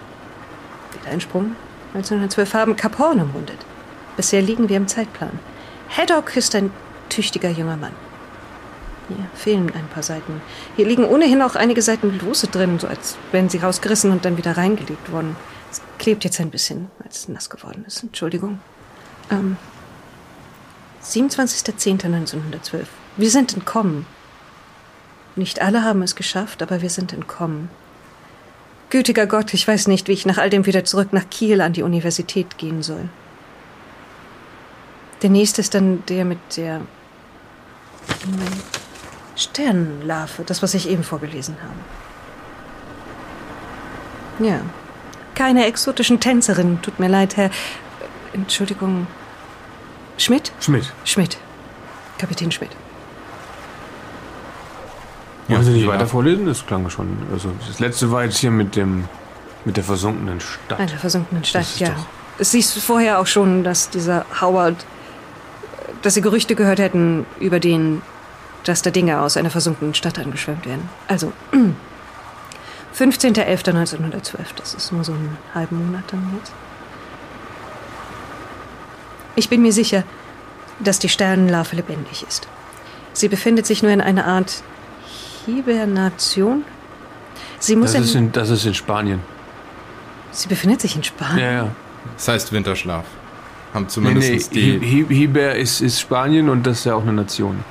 [1.11, 1.57] ein Sprung.
[1.95, 3.59] 1912 haben Kap Horn umrundet.
[4.17, 5.39] Bisher liegen wir im Zeitplan.
[5.89, 6.71] Haddock ist ein
[7.09, 7.95] tüchtiger junger Mann.
[9.09, 10.41] Hier fehlen ein paar Seiten.
[10.77, 14.37] Hier liegen ohnehin auch einige Seiten lose drin, so als wären sie rausgerissen und dann
[14.37, 15.37] wieder reingelegt worden.
[15.71, 18.03] Es klebt jetzt ein bisschen, weil es nass geworden ist.
[18.05, 18.61] Entschuldigung.
[19.31, 19.57] Ähm,
[21.05, 22.87] 27.10.1912.
[23.17, 24.07] Wir sind entkommen.
[25.37, 27.71] Nicht alle haben es geschafft, aber wir sind entkommen.
[28.91, 31.73] Gütiger Gott, ich weiß nicht, wie ich nach all dem wieder zurück nach Kiel an
[31.73, 33.09] die Universität gehen soll.
[35.23, 36.81] Der nächste ist dann der mit der
[39.37, 41.75] Sternenlarve, das, was ich eben vorgelesen habe.
[44.47, 44.61] Ja.
[45.35, 47.51] Keine exotischen Tänzerinnen, tut mir leid, Herr.
[48.33, 49.07] Entschuldigung.
[50.21, 50.53] Schmidt?
[50.61, 50.93] Schmidt.
[51.05, 51.39] Schmidt.
[52.19, 52.71] Kapitän Schmidt.
[55.49, 55.89] Wollen Sie nicht ja.
[55.89, 56.47] weiter vorlesen?
[56.47, 57.17] Das klang schon.
[57.33, 59.09] Also das letzte war jetzt hier mit dem
[59.65, 60.79] mit der versunkenen Stadt.
[60.79, 61.95] Einer versunkenen Stadt, ja.
[62.39, 64.87] Es hieß vorher auch schon, dass dieser Howard,
[66.03, 68.01] dass sie Gerüchte gehört hätten über den,
[68.65, 70.89] dass da Dinge aus einer versunkenen Stadt angeschwemmt werden.
[71.09, 71.33] Also,
[72.97, 76.53] 15.11.1912, das ist nur so einen halben Monat dann jetzt.
[79.37, 80.05] Ich bin mir sicher,
[80.81, 82.49] dass die Sternenlarve lebendig ist.
[83.13, 84.63] Sie befindet sich nur in einer Art
[85.47, 86.65] Hibernation.
[87.59, 89.21] Sie muss Das ist, in, das ist in Spanien.
[90.33, 91.39] sie befindet sich in Spanien.
[91.39, 91.69] Ja, ja.
[92.17, 93.05] Das heißt Winterschlaf.
[93.75, 94.81] Haben Nee, zumindest nee, die.
[94.81, 97.63] Hi- Hi- Hiber ist, ist Spanien und das ist ja auch eine Nation.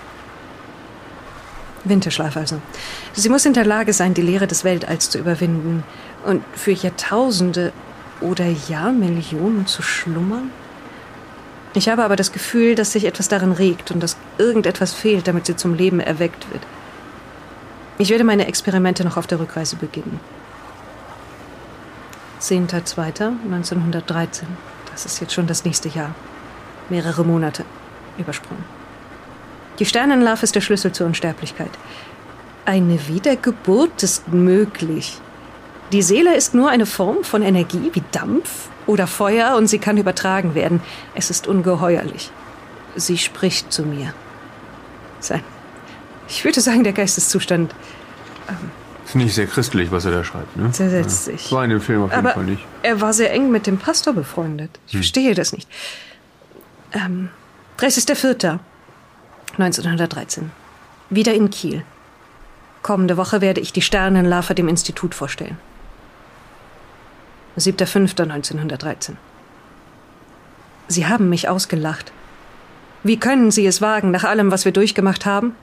[1.86, 2.62] Winterschlaf also.
[3.14, 5.84] Sie muss in der Lage sein, die Leere des Weltalls zu überwinden
[6.26, 7.72] und für Jahrtausende
[8.22, 10.52] oder Jahrmillionen zu schlummern.
[11.74, 15.46] Ich habe aber das Gefühl, dass sich etwas darin regt und dass irgendetwas fehlt, damit
[15.46, 16.64] sie zum Leben erweckt wird.
[18.00, 20.20] Ich werde meine Experimente noch auf der Rückreise beginnen.
[22.42, 24.44] 10.02.1913.
[24.92, 26.16] Das ist jetzt schon das nächste Jahr.
[26.90, 27.66] Mehrere Monate
[28.18, 28.64] übersprungen.
[29.78, 31.72] Die Sternenlarve ist der Schlüssel zur Unsterblichkeit.
[32.66, 35.20] Eine Wiedergeburt ist möglich.
[35.92, 39.98] Die Seele ist nur eine Form von Energie wie Dampf oder Feuer und sie kann
[39.98, 40.82] übertragen werden.
[41.14, 42.32] Es ist ungeheuerlich.
[42.96, 44.16] Sie spricht zu mir.
[45.20, 45.44] Sein.
[46.28, 47.76] Ich würde sagen, der Geisteszustand
[49.06, 50.56] Finde ich sehr christlich, was er da schreibt.
[50.56, 50.72] Ne?
[50.72, 51.34] zersetzt ja.
[51.34, 51.52] sich.
[51.52, 52.64] War in dem Film auf jeden Aber Fall nicht.
[52.84, 54.70] er war sehr eng mit dem Pastor befreundet.
[54.88, 55.68] Ich verstehe das nicht.
[56.94, 57.30] Ähm,
[57.80, 60.44] 30.04.1913.
[61.10, 61.84] Wieder in Kiel.
[62.84, 65.58] Kommende Woche werde ich die Sternenlarve dem Institut vorstellen.
[67.60, 69.12] 7.05.1913.
[70.88, 72.12] Sie haben mich ausgelacht.
[73.04, 75.56] Wie können Sie es wagen, nach allem, was wir durchgemacht haben?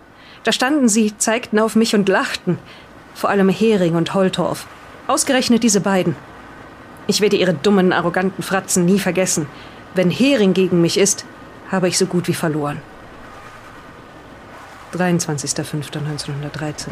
[0.44, 2.58] Da standen Sie, zeigten auf mich und lachten.
[3.14, 4.66] Vor allem Hering und Holtorf.
[5.06, 6.14] Ausgerechnet diese beiden.
[7.08, 9.46] Ich werde ihre dummen, arroganten Fratzen nie vergessen.
[9.94, 11.24] Wenn Hering gegen mich ist,
[11.70, 12.80] habe ich so gut wie verloren.
[14.94, 16.88] 23.05.1913.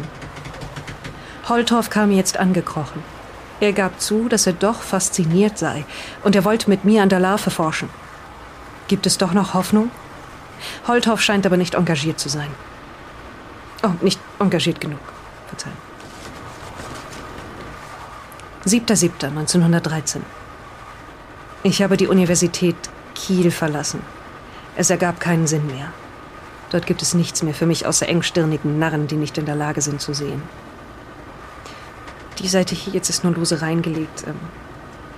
[1.47, 3.14] Holtorf kam jetzt angekrochen.
[3.59, 5.85] Er gab zu, dass er doch fasziniert sei
[6.23, 7.89] und er wollte mit mir an der Larve forschen.
[8.87, 9.91] Gibt es doch noch Hoffnung?
[10.87, 12.49] Holtorf scheint aber nicht engagiert zu sein.
[13.83, 14.99] Oh, nicht engagiert genug.
[15.47, 15.77] Verzeihen.
[18.65, 20.17] 7.7.1913.
[21.63, 22.75] Ich habe die Universität
[23.13, 24.01] Kiel verlassen.
[24.75, 25.91] Es ergab keinen Sinn mehr.
[26.71, 29.81] Dort gibt es nichts mehr für mich außer engstirnigen Narren, die nicht in der Lage
[29.81, 30.41] sind zu sehen.
[32.39, 34.25] Die Seite hier jetzt ist nur lose reingelegt.
[34.27, 34.35] Ähm,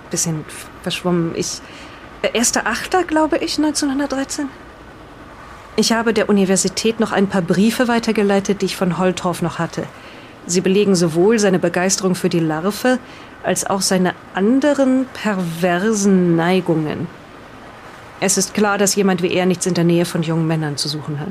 [0.10, 0.46] bisschen
[0.84, 1.34] verschwommen.
[1.36, 1.62] Ich.
[2.22, 4.48] äh, Erster Achter, glaube ich, 1913.
[5.76, 9.84] Ich habe der Universität noch ein paar Briefe weitergeleitet, die ich von Holtorf noch hatte.
[10.48, 13.00] Sie belegen sowohl seine Begeisterung für die Larve
[13.44, 17.08] als auch seine anderen perversen Neigungen.
[18.20, 20.88] Es ist klar, dass jemand wie er nichts in der Nähe von jungen Männern zu
[20.88, 21.28] suchen hat.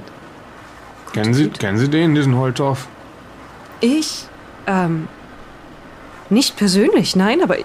[1.13, 2.87] Kennen Sie, kennen Sie den, diesen Holtorf?
[3.81, 4.27] Ich?
[4.67, 5.09] Ähm.
[6.29, 7.65] Nicht persönlich, nein, aber Er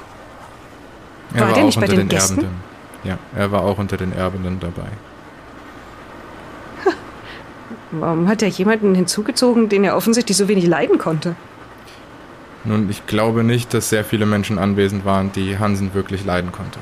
[1.31, 2.41] War war, der auch nicht bei unter den den, Gästen?
[2.41, 2.63] Erbenden.
[3.03, 4.99] Ja, er war auch unter den Erbenden dabei.
[7.91, 11.35] warum hat er jemanden hinzugezogen, den er offensichtlich so wenig leiden konnte?
[12.63, 16.79] Nun, ich glaube nicht, dass sehr viele Menschen anwesend waren, die Hansen wirklich leiden konnte.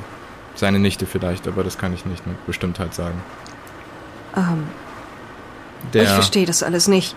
[0.56, 3.24] Seine Nichte vielleicht, aber das kann ich nicht mit Bestimmtheit sagen.
[4.36, 4.76] Ähm,
[5.82, 7.15] ich Der, verstehe das alles nicht.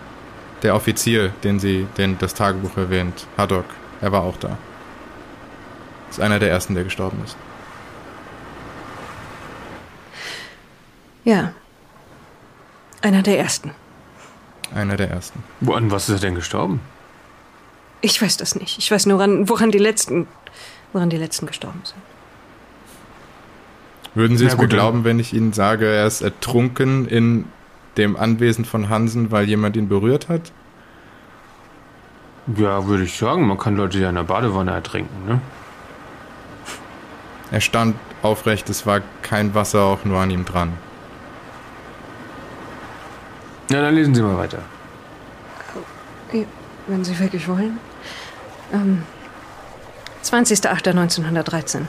[0.63, 3.65] der Offizier, den sie, den das Tagebuch erwähnt, Haddock,
[4.03, 4.59] er war auch da.
[6.11, 7.37] Ist einer der ersten, der gestorben ist.
[11.25, 11.53] Ja.
[13.01, 13.71] Einer der ersten.
[14.75, 15.43] Einer der ersten.
[15.61, 16.81] Woran was ist er denn gestorben?
[18.01, 18.79] Ich weiß das nicht.
[18.79, 20.27] Ich weiß nur, woran, woran die letzten,
[20.93, 22.03] woran die letzten gestorben sind.
[24.15, 27.45] Würden Sie es mir glauben, wenn ich Ihnen sage, er ist ertrunken in
[27.97, 30.53] dem Anwesen von Hansen, weil jemand ihn berührt hat?
[32.47, 33.47] Ja, würde ich sagen.
[33.47, 35.41] Man kann Leute ja in der Badewanne ertrinken, ne?
[37.51, 40.73] Er stand aufrecht, es war kein Wasser auch nur an ihm dran.
[43.69, 44.59] Na, dann lesen Sie mal weiter.
[46.87, 47.79] Wenn Sie wirklich wollen.
[48.73, 49.03] Ähm,
[50.25, 51.83] 20.08.1913.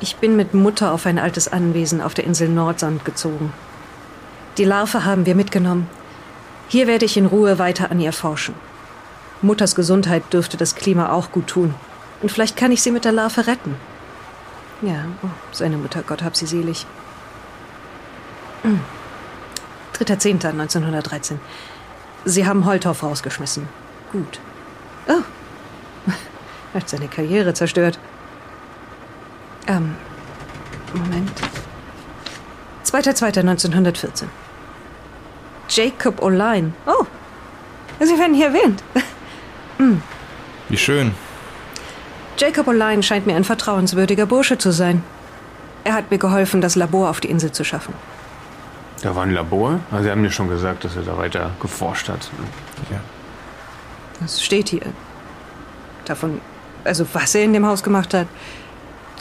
[0.00, 3.52] Ich bin mit Mutter auf ein altes Anwesen auf der Insel Nordsand gezogen.
[4.56, 5.88] Die Larve haben wir mitgenommen.
[6.68, 8.54] Hier werde ich in Ruhe weiter an ihr forschen.
[9.42, 11.74] Mutters Gesundheit dürfte das Klima auch gut tun.
[12.22, 13.74] Und vielleicht kann ich sie mit der Larve retten.
[14.80, 16.86] Ja, oh, seine Mutter, Gott hab sie selig.
[18.62, 18.80] Hm.
[19.98, 21.38] 3.10.1913.
[22.24, 23.68] Sie haben Holthoff rausgeschmissen.
[24.12, 24.40] Gut.
[25.08, 25.22] Oh.
[26.74, 27.98] Hat seine Karriere zerstört.
[29.66, 29.96] Ähm.
[30.94, 31.30] Moment.
[32.84, 34.24] 2.2.1914.
[35.68, 36.72] Jacob O'Line.
[36.86, 37.06] Oh.
[38.00, 38.82] Sie werden hier erwähnt.
[40.68, 41.12] Wie schön.
[42.38, 45.02] Jacob O'Line scheint mir ein vertrauenswürdiger Bursche zu sein.
[45.84, 47.94] Er hat mir geholfen, das Labor auf die Insel zu schaffen.
[49.02, 49.80] Da war ein Labor.
[49.90, 52.30] Also Sie haben ja schon gesagt, dass er da weiter geforscht hat.
[52.90, 53.00] Ja.
[54.20, 54.82] Das steht hier.
[56.04, 56.40] Davon,
[56.84, 58.28] also was er in dem Haus gemacht hat,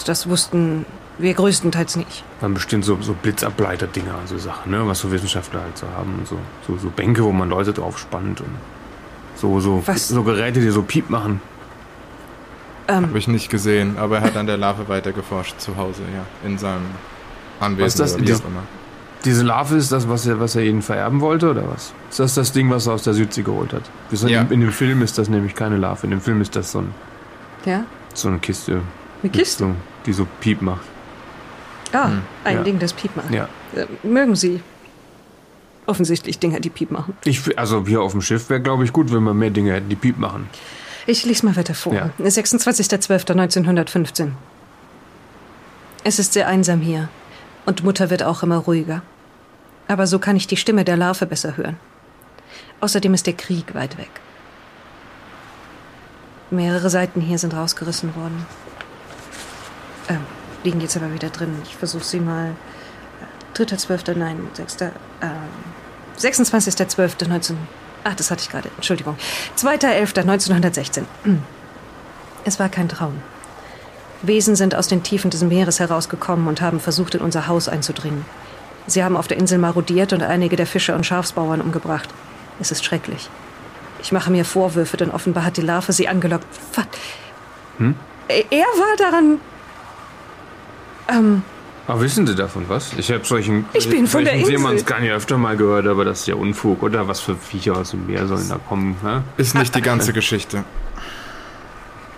[0.06, 0.86] das wussten
[1.18, 2.24] wir größtenteils nicht.
[2.40, 4.88] Waren bestimmt so, so Blitzableiter-Dinger, so Sachen, ne?
[4.88, 6.20] Was so Wissenschaftler halt so haben.
[6.20, 8.50] Und so, so, so Bänke, wo man Leute drauf spannt und
[9.36, 10.08] so, so, Was?
[10.10, 11.42] so Geräte, die so Piep machen.
[12.90, 16.26] Habe ich nicht gesehen, aber er hat an der Larve weiter geforscht zu Hause, ja.
[16.48, 16.82] In seinem
[17.62, 18.16] Anwesen Was ist das?
[18.16, 18.64] oder wie auch immer.
[19.24, 21.94] Diese Larve ist das, was er, was er ihnen vererben wollte, oder was?
[22.10, 23.84] Ist das das Ding, was er aus der Südsee geholt hat?
[24.28, 24.42] Ja.
[24.42, 26.06] in, in dem Film ist das nämlich keine Larve.
[26.06, 26.94] In dem Film ist das so, ein,
[27.66, 27.86] Ja?
[28.14, 28.72] so eine Kiste.
[28.74, 28.82] Eine
[29.22, 29.64] mit Kiste?
[29.64, 30.82] So, die so Piep macht.
[31.94, 32.64] Ah, Hm, ein ja.
[32.64, 33.32] Ding, das Piep macht.
[33.32, 33.48] Ja.
[33.76, 34.62] Äh, mögen Sie
[35.92, 37.16] offensichtlich Dinger, die Piep machen.
[37.26, 39.90] Ich, also hier auf dem Schiff wäre, glaube ich, gut, wenn wir mehr Dinge hätten,
[39.90, 40.50] die Piep machen.
[41.06, 41.94] Ich lese mal weiter vor.
[41.94, 42.10] Ja.
[42.20, 44.32] 26.12.1915.
[46.04, 47.10] Es ist sehr einsam hier.
[47.66, 49.02] Und Mutter wird auch immer ruhiger.
[49.88, 51.78] Aber so kann ich die Stimme der Larve besser hören.
[52.80, 54.10] Außerdem ist der Krieg weit weg.
[56.50, 58.46] Mehrere Seiten hier sind rausgerissen worden.
[60.10, 60.22] Ähm,
[60.64, 61.56] liegen jetzt aber wieder drin.
[61.64, 62.56] Ich versuche sie mal.
[63.56, 64.82] Äh, 3.12., nein, 6.
[64.82, 64.92] Ähm,
[66.22, 67.56] 26.12.19.
[68.04, 68.70] Ach, das hatte ich gerade.
[68.76, 69.18] Entschuldigung.
[69.58, 71.04] 2.11.1916.
[72.46, 73.22] Es war kein Traum.
[74.24, 78.26] Wesen sind aus den Tiefen des Meeres herausgekommen und haben versucht, in unser Haus einzudringen.
[78.88, 82.10] Sie haben auf der Insel marodiert und einige der Fischer und Schafsbauern umgebracht.
[82.60, 83.30] Es ist schrecklich.
[84.02, 86.46] Ich mache mir Vorwürfe, denn offenbar hat die Larve sie angelockt.
[86.76, 86.86] Was?
[87.78, 87.96] Hm?
[88.28, 89.40] Er er war daran.
[91.08, 91.44] Ähm,
[91.92, 92.94] Aber wissen Sie davon was?
[92.94, 94.52] Ich habe solchen, Ich bin von der Insel.
[94.56, 97.10] Seemannsgarn ja öfter mal gehört, aber das ist ja Unfug, oder?
[97.10, 98.96] Was für Viecher aus dem Meer sollen da kommen?
[99.04, 99.20] Hä?
[99.36, 100.64] Ist nicht die ganze Geschichte.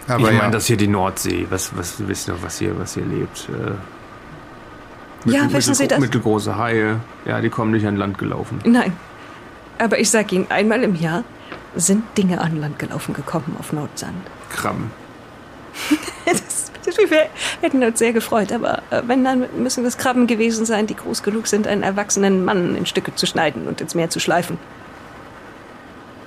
[0.08, 1.48] Aber ich ja, meine, das hier die Nordsee.
[1.50, 3.50] Was, was Sie wissen doch, was hier, was hier lebt.
[5.26, 6.00] Äh, Ja, wissen Sie das?
[6.00, 7.00] Mittelgroße Haie.
[7.26, 8.60] Ja, die kommen nicht an Land gelaufen.
[8.66, 8.94] nein.
[9.80, 11.24] Aber ich sag Ihnen, einmal im Jahr
[11.76, 14.14] sind Dinge an Land gelaufen gekommen auf Nordsand.
[14.52, 14.92] Krabben.
[16.26, 16.72] Das, das,
[17.10, 17.28] wir
[17.62, 21.24] hätten uns sehr gefreut, aber äh, wenn, dann müssen das Krabben gewesen sein, die groß
[21.24, 24.58] genug sind, einen erwachsenen Mann in Stücke zu schneiden und ins Meer zu schleifen.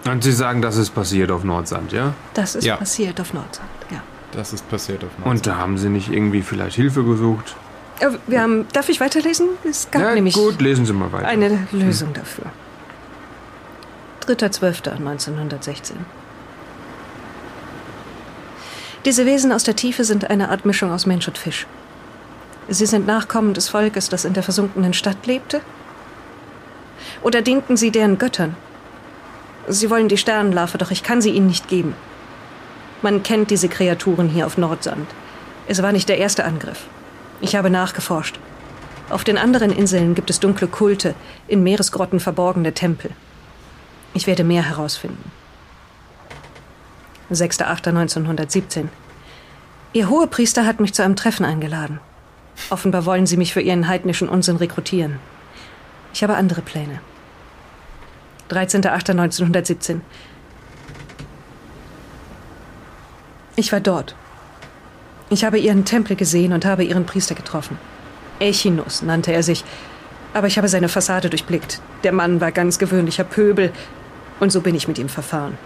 [0.08, 2.14] Und Sie sagen, das ist passiert auf Nordsand, ja?
[2.34, 2.76] Das ist Ja.
[2.76, 4.02] passiert auf Nordsand, ja.
[4.32, 5.30] das ist passiert auf Nordsee.
[5.30, 7.56] Und da haben Sie nicht irgendwie vielleicht Hilfe gesucht?
[8.00, 9.48] Äh, Wir haben, darf ich weiterlesen?
[9.68, 11.26] Es gab ja, nämlich gut, lesen Sie mal weiter.
[11.26, 12.44] eine Lösung dafür.
[14.26, 15.92] 3.12.1916.
[19.06, 21.68] Diese Wesen aus der Tiefe sind eine Art Mischung aus Mensch und Fisch.
[22.66, 25.60] Sie sind Nachkommen des Volkes, das in der versunkenen Stadt lebte?
[27.22, 28.56] Oder dienten sie deren Göttern?
[29.68, 31.94] Sie wollen die Sternenlarve, doch ich kann sie ihnen nicht geben.
[33.00, 35.06] Man kennt diese Kreaturen hier auf Nordsand.
[35.68, 36.88] Es war nicht der erste Angriff.
[37.40, 38.40] Ich habe nachgeforscht.
[39.08, 41.14] Auf den anderen Inseln gibt es dunkle Kulte,
[41.46, 43.12] in Meeresgrotten verborgene Tempel.
[44.14, 45.30] Ich werde mehr herausfinden.
[47.30, 48.88] 6.8.1917.
[49.92, 52.00] Ihr Hohepriester hat mich zu einem Treffen eingeladen.
[52.70, 55.18] Offenbar wollen sie mich für ihren heidnischen Unsinn rekrutieren.
[56.12, 57.00] Ich habe andere Pläne.
[58.50, 60.00] 13.8.1917.
[63.56, 64.14] Ich war dort.
[65.28, 67.78] Ich habe ihren Tempel gesehen und habe ihren Priester getroffen.
[68.38, 69.64] Echinus nannte er sich.
[70.34, 71.80] Aber ich habe seine Fassade durchblickt.
[72.04, 73.72] Der Mann war ganz gewöhnlicher Pöbel.
[74.38, 75.58] Und so bin ich mit ihm verfahren.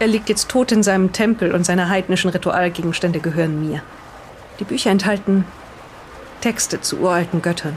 [0.00, 3.82] Er liegt jetzt tot in seinem Tempel und seine heidnischen Ritualgegenstände gehören mir.
[4.60, 5.44] Die Bücher enthalten
[6.40, 7.76] Texte zu uralten Göttern.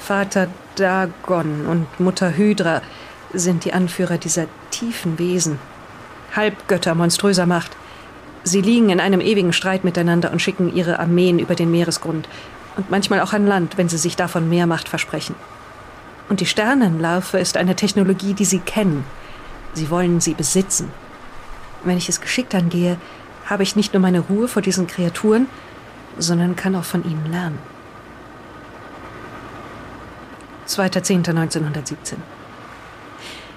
[0.00, 2.82] Vater Dagon und Mutter Hydra
[3.32, 5.58] sind die Anführer dieser tiefen Wesen.
[6.34, 7.76] Halbgötter monströser Macht.
[8.42, 12.28] Sie liegen in einem ewigen Streit miteinander und schicken ihre Armeen über den Meeresgrund
[12.76, 15.34] und manchmal auch an Land, wenn sie sich davon mehr Macht versprechen.
[16.28, 19.04] Und die Sternenlarve ist eine Technologie, die sie kennen.
[19.76, 20.90] Sie wollen sie besitzen.
[21.84, 22.96] Wenn ich es geschickt angehe,
[23.44, 25.48] habe ich nicht nur meine Ruhe vor diesen Kreaturen,
[26.18, 27.58] sondern kann auch von ihnen lernen.
[30.66, 32.14] 2.10.1917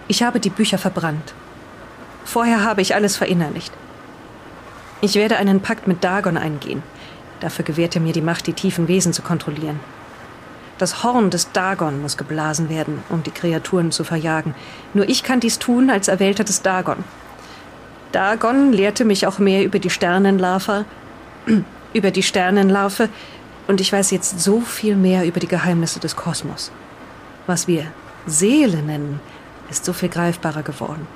[0.09, 1.33] Ich habe die Bücher verbrannt.
[2.25, 3.71] Vorher habe ich alles verinnerlicht.
[4.99, 6.83] Ich werde einen Pakt mit Dagon eingehen.
[7.39, 9.79] Dafür gewährt er mir die Macht, die tiefen Wesen zu kontrollieren.
[10.79, 14.55] Das Horn des Dagon muss geblasen werden, um die Kreaturen zu verjagen.
[14.93, 17.03] Nur ich kann dies tun als Erwählter des Dagon.
[18.13, 20.85] Dagon lehrte mich auch mehr über die Sternenlarve,
[21.93, 23.09] über die Sternenlarve,
[23.67, 26.71] und ich weiß jetzt so viel mehr über die Geheimnisse des Kosmos.
[27.45, 27.83] Was wir
[28.25, 29.19] Seele nennen,
[29.69, 31.07] ist so viel greifbarer geworden.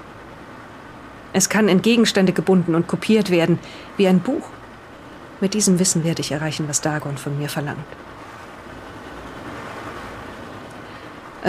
[1.32, 3.60] Es kann in Gegenstände gebunden und kopiert werden,
[3.95, 4.45] wie ein Buch.
[5.39, 7.86] Mit diesem Wissen werde ich erreichen, was Dagon von mir verlangt.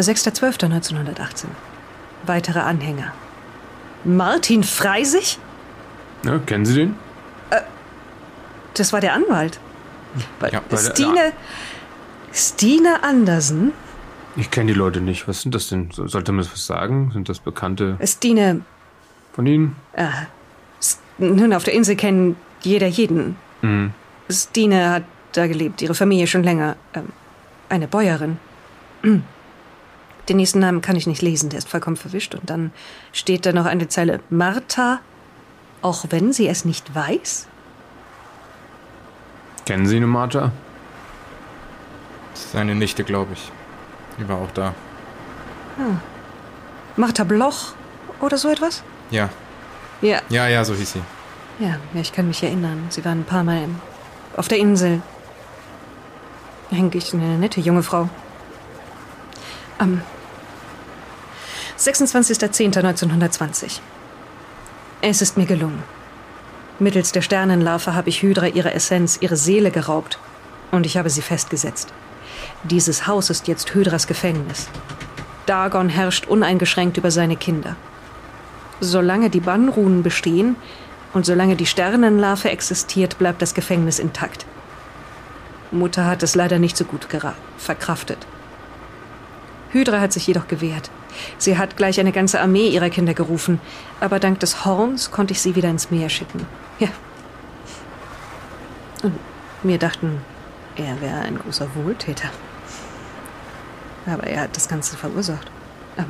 [0.00, 1.46] 6.12.1918.
[2.26, 3.12] Weitere Anhänger.
[4.04, 5.38] Martin Freisig?
[6.24, 6.96] Ja, kennen Sie den?
[7.50, 7.60] Äh,
[8.74, 9.58] das war der Anwalt.
[10.40, 11.14] Ja, Stine.
[11.14, 11.32] Der, ja.
[12.32, 13.72] Stine Andersen?
[14.36, 15.28] Ich kenne die Leute nicht.
[15.28, 15.90] Was sind das denn?
[15.92, 17.10] Sollte man das was sagen?
[17.12, 17.98] Sind das Bekannte?
[18.04, 18.62] Stine.
[19.32, 19.76] Von Ihnen?
[19.92, 20.08] Äh,
[21.18, 23.36] nun, auf der Insel kennen jeder jeden.
[23.62, 23.92] Mhm.
[24.30, 26.76] Stine hat da gelebt, ihre Familie schon länger.
[26.94, 27.08] Ähm,
[27.68, 28.38] eine Bäuerin.
[30.28, 32.34] Den nächsten Namen kann ich nicht lesen, der ist vollkommen verwischt.
[32.34, 32.72] Und dann
[33.12, 35.00] steht da noch eine Zeile Martha,
[35.82, 37.46] auch wenn sie es nicht weiß.
[39.66, 40.52] Kennen Sie eine Martha?
[42.34, 43.50] Seine Nichte, glaube ich.
[44.18, 44.74] Die war auch da.
[45.76, 46.00] Hm.
[46.96, 47.74] Martha Bloch
[48.20, 48.82] oder so etwas?
[49.10, 49.28] Ja.
[50.00, 50.20] Ja.
[50.28, 51.02] Ja, ja, so hieß sie.
[51.58, 52.86] Ja, ja, ich kann mich erinnern.
[52.90, 53.68] Sie waren ein paar Mal
[54.36, 55.02] auf der Insel.
[56.70, 58.08] Eigentlich eine nette junge Frau.
[59.78, 60.02] Am
[61.84, 63.80] 26.10.1920.
[65.02, 65.82] Es ist mir gelungen.
[66.78, 70.18] Mittels der Sternenlarve habe ich Hydra ihre Essenz, ihre Seele geraubt.
[70.70, 71.92] Und ich habe sie festgesetzt.
[72.62, 74.68] Dieses Haus ist jetzt Hydras Gefängnis.
[75.44, 77.76] Dagon herrscht uneingeschränkt über seine Kinder.
[78.80, 80.56] Solange die Bannrunen bestehen
[81.12, 84.46] und solange die Sternenlarve existiert, bleibt das Gefängnis intakt.
[85.70, 87.06] Mutter hat es leider nicht so gut
[87.58, 88.26] verkraftet.
[89.74, 90.90] Hydra hat sich jedoch gewehrt.
[91.36, 93.60] Sie hat gleich eine ganze Armee ihrer Kinder gerufen,
[94.00, 96.46] aber dank des Horns konnte ich sie wieder ins Meer schicken.
[96.78, 96.88] Ja.
[99.02, 99.18] Und
[99.64, 100.20] wir dachten,
[100.76, 102.30] er wäre ein großer Wohltäter.
[104.06, 105.50] Aber er hat das Ganze verursacht.
[105.96, 106.06] Aber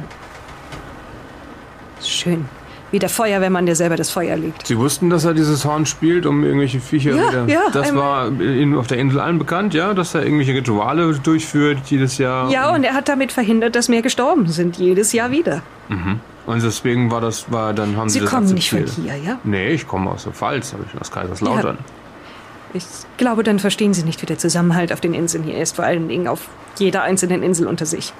[2.02, 2.48] schön.
[2.94, 4.68] Wie der Feuerwehrmann, der selber das Feuer legt.
[4.68, 7.48] Sie wussten, dass er dieses Horn spielt, um irgendwelche Viecher ja, wieder.
[7.48, 8.30] Ja, das war
[8.78, 12.52] auf der Insel allen bekannt, ja, dass er irgendwelche Rituale durchführt jedes Jahr.
[12.52, 15.62] Ja, und er hat damit verhindert, dass mehr gestorben sind, jedes Jahr wieder.
[15.88, 16.20] Mhm.
[16.46, 19.40] Und deswegen war das, war dann haben Sie, Sie das kommen nicht von hier, ja?
[19.42, 21.78] Nee, ich komme aus der Pfalz, habe ich aus Kaiserslautern.
[21.80, 22.74] Ja.
[22.74, 22.84] Ich
[23.16, 26.06] glaube, dann verstehen Sie nicht, wie der Zusammenhalt auf den Inseln hier ist, vor allen
[26.06, 26.42] Dingen auf
[26.78, 28.12] jeder einzelnen Insel unter sich.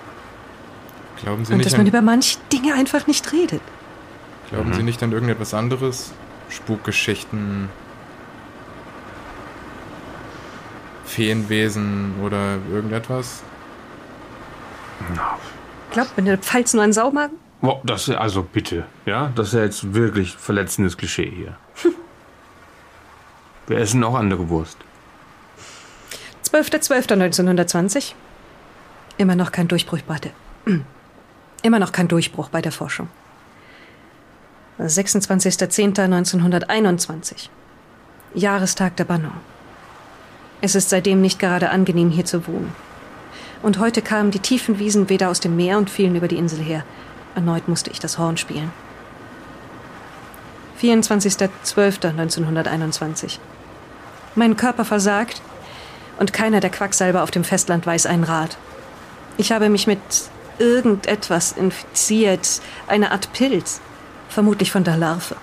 [1.23, 3.61] Glauben Sie und nicht dass man über manche Dinge einfach nicht redet.
[4.55, 4.75] Glauben mhm.
[4.75, 6.13] Sie nicht an irgendetwas anderes?
[6.49, 7.69] Spukgeschichten,
[11.05, 13.43] Feenwesen oder irgendetwas?
[15.91, 17.37] Glaubt man der Pfalz nur an Saumagen?
[17.63, 21.57] Oh, das also bitte, ja, das ist ja jetzt wirklich verletzendes Klischee hier.
[23.67, 24.77] Wir essen auch andere Wurst.
[26.49, 28.13] 12.12.1920.
[29.17, 30.33] Immer noch kein Durchbruch bei der,
[31.63, 33.09] immer noch kein Durchbruch bei der Forschung.
[34.81, 37.49] 26.10.1921.
[38.35, 39.35] Jahrestag der Bannung.
[40.61, 42.75] Es ist seitdem nicht gerade angenehm, hier zu wohnen.
[43.63, 46.59] Und heute kamen die tiefen Wiesen weder aus dem Meer und fielen über die Insel
[46.59, 46.83] her.
[47.37, 48.73] Erneut musste ich das Horn spielen.
[50.83, 53.39] 24.12.1921.
[54.35, 55.41] Mein Körper versagt
[56.19, 58.59] und keiner der Quacksalber auf dem Festland weiß einen Rat.
[59.37, 60.01] Ich habe mich mit
[60.59, 63.81] irgendetwas infiziert, eine Art Pilz
[64.35, 65.37] vermutlich von der Larve.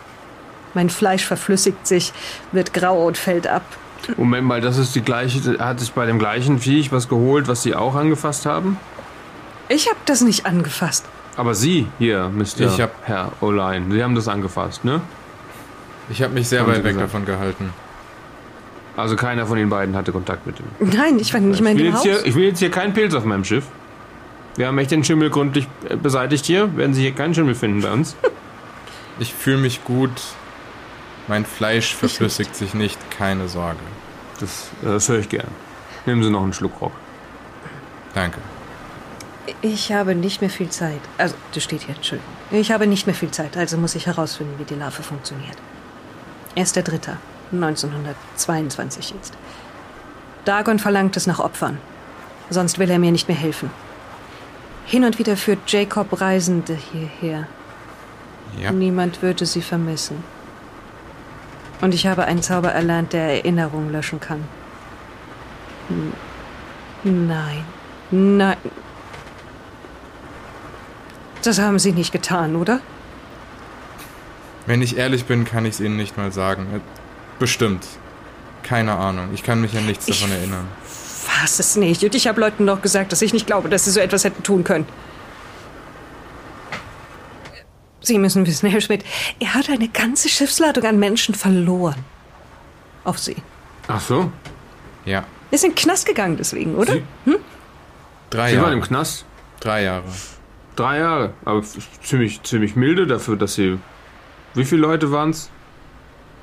[0.73, 2.13] Mein Fleisch verflüssigt sich,
[2.51, 3.63] wird grau und fällt ab.
[4.17, 5.57] Moment mal, das ist die gleiche.
[5.59, 8.77] Hat sich bei dem gleichen Viech was geholt, was Sie auch angefasst haben?
[9.69, 11.05] Ich habe das nicht angefasst.
[11.37, 12.61] Aber Sie hier, Mr.
[12.67, 15.01] Ich hab- Herr O'Lein, Sie haben das angefasst, ne?
[16.09, 17.13] Ich habe mich sehr Haben weit weg gesagt.
[17.13, 17.69] davon gehalten.
[18.97, 20.65] Also keiner von den beiden hatte Kontakt mit dem.
[20.79, 22.03] Nein, ich war nicht mehr Ich in dem Haus.
[22.03, 23.65] hier, ich will jetzt hier keinen Pilz auf meinem Schiff.
[24.57, 26.75] Wir haben echt den Schimmel gründlich äh, beseitigt hier.
[26.75, 28.15] Werden Sie hier keinen Schimmel finden bei uns?
[29.21, 30.09] Ich fühle mich gut.
[31.27, 33.77] Mein Fleisch verflüssigt sich nicht, keine Sorge.
[34.39, 35.47] Das, das höre ich gern.
[36.07, 36.93] Nehmen Sie noch einen Schluck Rock.
[38.15, 38.39] Danke.
[39.61, 41.01] Ich habe nicht mehr viel Zeit.
[41.19, 42.33] Also, das steht hier, Entschuldigung.
[42.49, 45.57] Ich habe nicht mehr viel Zeit, also muss ich herausfinden, wie die Larve funktioniert.
[46.55, 47.17] Erster Dritter,
[47.51, 49.33] 1922 jetzt.
[50.45, 51.77] Dagon verlangt es nach Opfern.
[52.49, 53.69] Sonst will er mir nicht mehr helfen.
[54.87, 57.45] Hin und wieder führt Jacob Reisende hierher.
[58.59, 58.71] Ja.
[58.71, 60.23] Niemand würde sie vermissen.
[61.81, 64.43] Und ich habe einen Zauber erlernt, der Erinnerungen löschen kann.
[67.03, 67.63] Nein.
[68.11, 68.57] Nein.
[71.43, 72.81] Das haben Sie nicht getan, oder?
[74.67, 76.67] Wenn ich ehrlich bin, kann ich es Ihnen nicht mal sagen.
[76.75, 76.79] Äh,
[77.39, 77.85] Bestimmt.
[78.61, 79.29] Keine Ahnung.
[79.33, 80.67] Ich kann mich an nichts Ich- davon erinnern.
[81.41, 82.03] Was es nicht.
[82.03, 84.43] Und ich habe Leuten doch gesagt, dass ich nicht glaube, dass sie so etwas hätten
[84.43, 84.85] tun können.
[88.01, 89.03] Sie müssen wissen, Herr Schmidt,
[89.39, 92.03] er hat eine ganze Schiffsladung an Menschen verloren.
[93.03, 93.35] Auf Sie.
[93.87, 94.31] Ach so?
[95.05, 95.19] Ja.
[95.19, 96.93] Er ist in den Knast gegangen deswegen, oder?
[96.93, 97.03] Sie,
[98.29, 98.87] Drei Sie waren im Jahre.
[98.87, 99.25] Knast?
[99.59, 100.03] Drei Jahre.
[100.75, 101.33] Drei Jahre.
[101.45, 101.61] Aber
[102.01, 103.77] ziemlich, ziemlich milde dafür, dass Sie...
[104.53, 105.49] Wie viele Leute waren es?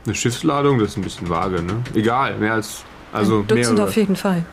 [0.05, 0.79] Eine Schiffsladung?
[0.79, 1.83] Das ist ein bisschen vage, ne?
[1.95, 2.85] Egal, mehr als...
[3.13, 3.89] Also Ein Dutzend mehrere.
[3.89, 4.45] auf jeden Fall.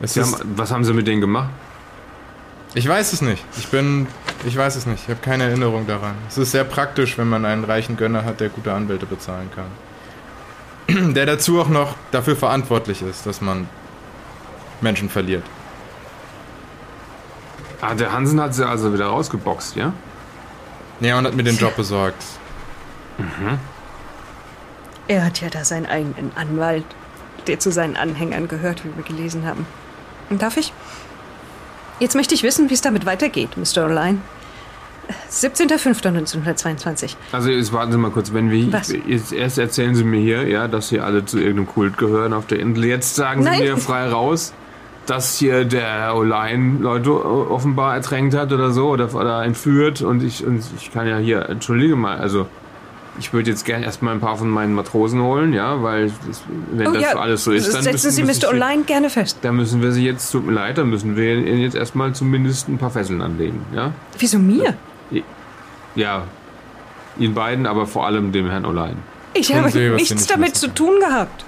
[0.00, 1.50] Es Sie ist, haben, was haben Sie mit denen gemacht?
[2.74, 3.44] Ich weiß es nicht.
[3.58, 4.06] Ich bin.
[4.46, 5.04] Ich weiß es nicht.
[5.04, 6.14] Ich habe keine Erinnerung daran.
[6.28, 11.12] Es ist sehr praktisch, wenn man einen reichen Gönner hat, der gute Anwälte bezahlen kann.
[11.14, 13.68] Der dazu auch noch dafür verantwortlich ist, dass man
[14.80, 15.44] Menschen verliert.
[17.80, 19.92] Ah, der Hansen hat sie also wieder rausgeboxt, ja?
[21.00, 22.22] Ja, und hat mir den Job besorgt.
[25.08, 26.84] Er hat ja da seinen eigenen Anwalt,
[27.46, 29.66] der zu seinen Anhängern gehört, wie wir gelesen haben.
[30.38, 30.72] Darf ich?
[32.00, 33.86] Jetzt möchte ich wissen, wie es damit weitergeht, Mr.
[33.86, 34.18] O'Lein.
[35.30, 37.16] 17.05.1922.
[37.32, 38.92] Also jetzt warten Sie mal kurz, wenn wir Was?
[39.06, 42.46] jetzt erst erzählen Sie mir hier, ja, dass Sie alle zu irgendeinem Kult gehören auf
[42.46, 42.86] der Insel.
[42.86, 43.58] Jetzt sagen Nein.
[43.58, 44.54] Sie mir frei raus,
[45.06, 50.46] dass hier der O'Lein Leute offenbar ertränkt hat oder so oder, oder entführt und ich
[50.46, 52.46] und ich kann ja hier, entschuldige mal, also
[53.20, 56.42] ich würde jetzt gerne erstmal ein paar von meinen Matrosen holen, ja, weil das,
[56.72, 58.52] wenn das alles so ist, dann setzen müssen, Sie müssen Mr.
[58.52, 59.38] O'Lein gerne fest.
[59.42, 62.68] Da müssen wir sie jetzt, tut mir leid, da müssen wir ihnen jetzt erstmal zumindest
[62.68, 63.92] ein paar Fesseln anlegen, ja?
[64.18, 64.74] Wieso mir?
[65.94, 66.24] Ja,
[67.18, 68.94] Ihnen beiden, aber vor allem dem Herrn O'Lein.
[69.34, 71.44] Ich habe Sie, nichts nicht damit zu tun gehabt.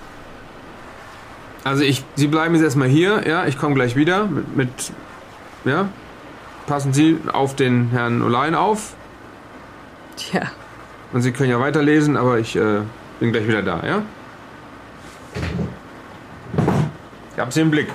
[1.64, 4.68] Also ich, Sie bleiben jetzt erstmal hier, ja, ich komme gleich wieder mit, mit,
[5.64, 5.88] ja,
[6.66, 8.94] passen Sie auf den Herrn O'Lein auf
[10.16, 10.42] Tja,
[11.12, 12.80] und Sie können ja weiterlesen, aber ich äh,
[13.20, 14.02] bin gleich wieder da, ja?
[17.34, 17.88] Ich hab Sie im Blick.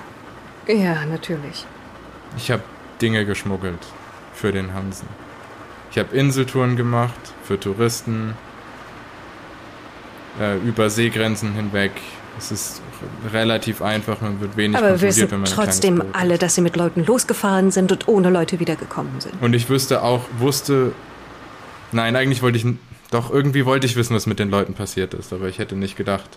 [0.67, 1.65] ja, natürlich.
[2.35, 2.63] Ich habe
[3.01, 3.79] Dinge geschmuggelt
[4.33, 5.07] für den Hansen.
[5.91, 8.33] Ich habe Inseltouren gemacht für Touristen,
[10.39, 11.91] äh, über Seegrenzen hinweg.
[12.37, 12.81] Es ist
[13.33, 17.03] relativ einfach, man wird wenig Aber wir kontrolliert, wissen trotzdem alle, dass Sie mit Leuten
[17.05, 19.41] losgefahren sind und ohne Leute wiedergekommen sind.
[19.41, 20.91] Und ich wüsste auch, wusste.
[21.91, 22.65] Nein, eigentlich wollte ich.
[23.11, 25.95] Doch, irgendwie wollte ich wissen, was mit den Leuten passiert ist, aber ich hätte nicht
[25.95, 26.29] gedacht.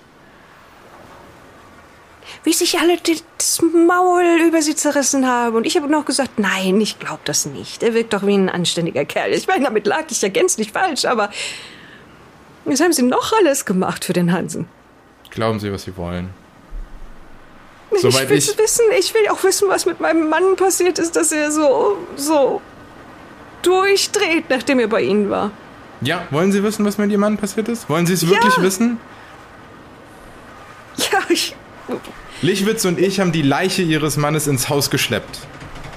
[2.44, 2.96] Wie sich alle
[3.38, 5.56] das Maul über Sie zerrissen haben.
[5.56, 7.82] Und ich habe noch gesagt, nein, ich glaube das nicht.
[7.82, 9.32] Er wirkt doch wie ein anständiger Kerl.
[9.32, 11.30] Ich meine, damit lag ich ja gänzlich falsch, aber
[12.64, 14.68] was haben Sie noch alles gemacht für den Hansen?
[15.30, 16.30] Glauben Sie, was Sie wollen.
[17.90, 21.16] ich Soweit will ich- wissen, ich will auch wissen, was mit meinem Mann passiert ist,
[21.16, 22.62] dass er so, so
[23.62, 25.50] durchdreht, nachdem er bei Ihnen war.
[26.02, 27.88] Ja, wollen Sie wissen, was mit Ihrem Mann passiert ist?
[27.88, 28.62] Wollen Sie es wirklich Ja.
[28.62, 28.98] wissen?
[30.96, 31.54] Ja, ich,
[32.42, 35.40] Lichwitz und ich haben die Leiche ihres Mannes ins Haus geschleppt.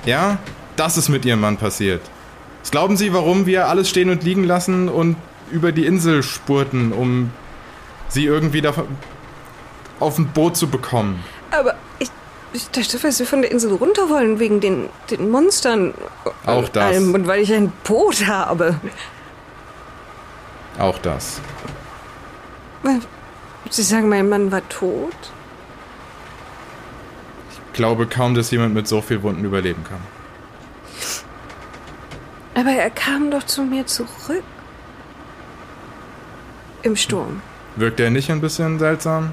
[0.06, 0.38] Ja?
[0.76, 2.02] Das ist mit ihrem Mann passiert.
[2.62, 5.16] Was glauben Sie, warum wir alles stehen und liegen lassen und
[5.52, 7.32] über die Insel spurten, um
[8.10, 8.86] sie irgendwie davon
[10.00, 11.24] auf ein Boot zu bekommen?
[11.52, 12.10] aber ich,
[12.54, 15.94] ich dachte, weil Sie von der Insel runter wollen, wegen den, den Monstern.
[16.46, 16.84] Auch und das.
[16.96, 18.80] allem Und weil ich ein Boot habe.
[20.80, 21.40] Auch das.
[23.70, 25.16] Sie sagen, mein Mann war tot?
[27.52, 30.00] Ich glaube kaum, dass jemand mit so viel Wunden überleben kann.
[32.56, 34.44] Aber er kam doch zu mir zurück.
[36.84, 37.42] Im Sturm.
[37.76, 39.32] Wirkt er nicht ein bisschen seltsam?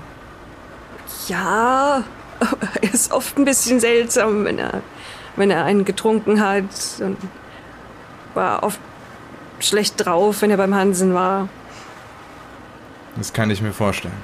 [1.28, 2.04] Ja,
[2.80, 4.82] er ist oft ein bisschen seltsam, wenn er,
[5.36, 6.64] wenn er einen getrunken hat.
[7.00, 7.18] Und
[8.34, 8.80] war oft
[9.64, 11.48] schlecht drauf, wenn er beim Hansen war.
[13.16, 14.14] Das kann ich mir vorstellen.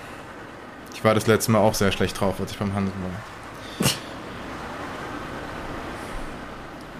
[0.94, 3.88] Ich war das letzte Mal auch sehr schlecht drauf, als ich beim Hansen war.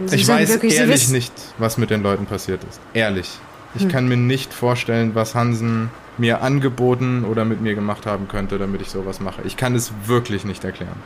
[0.06, 2.80] Sie ich weiß wirklich, ehrlich nicht, was mit den Leuten passiert ist.
[2.92, 3.38] Ehrlich.
[3.74, 8.58] Ich kann mir nicht vorstellen, was Hansen mir angeboten oder mit mir gemacht haben könnte,
[8.58, 9.42] damit ich sowas mache.
[9.42, 10.96] Ich kann es wirklich nicht erklären.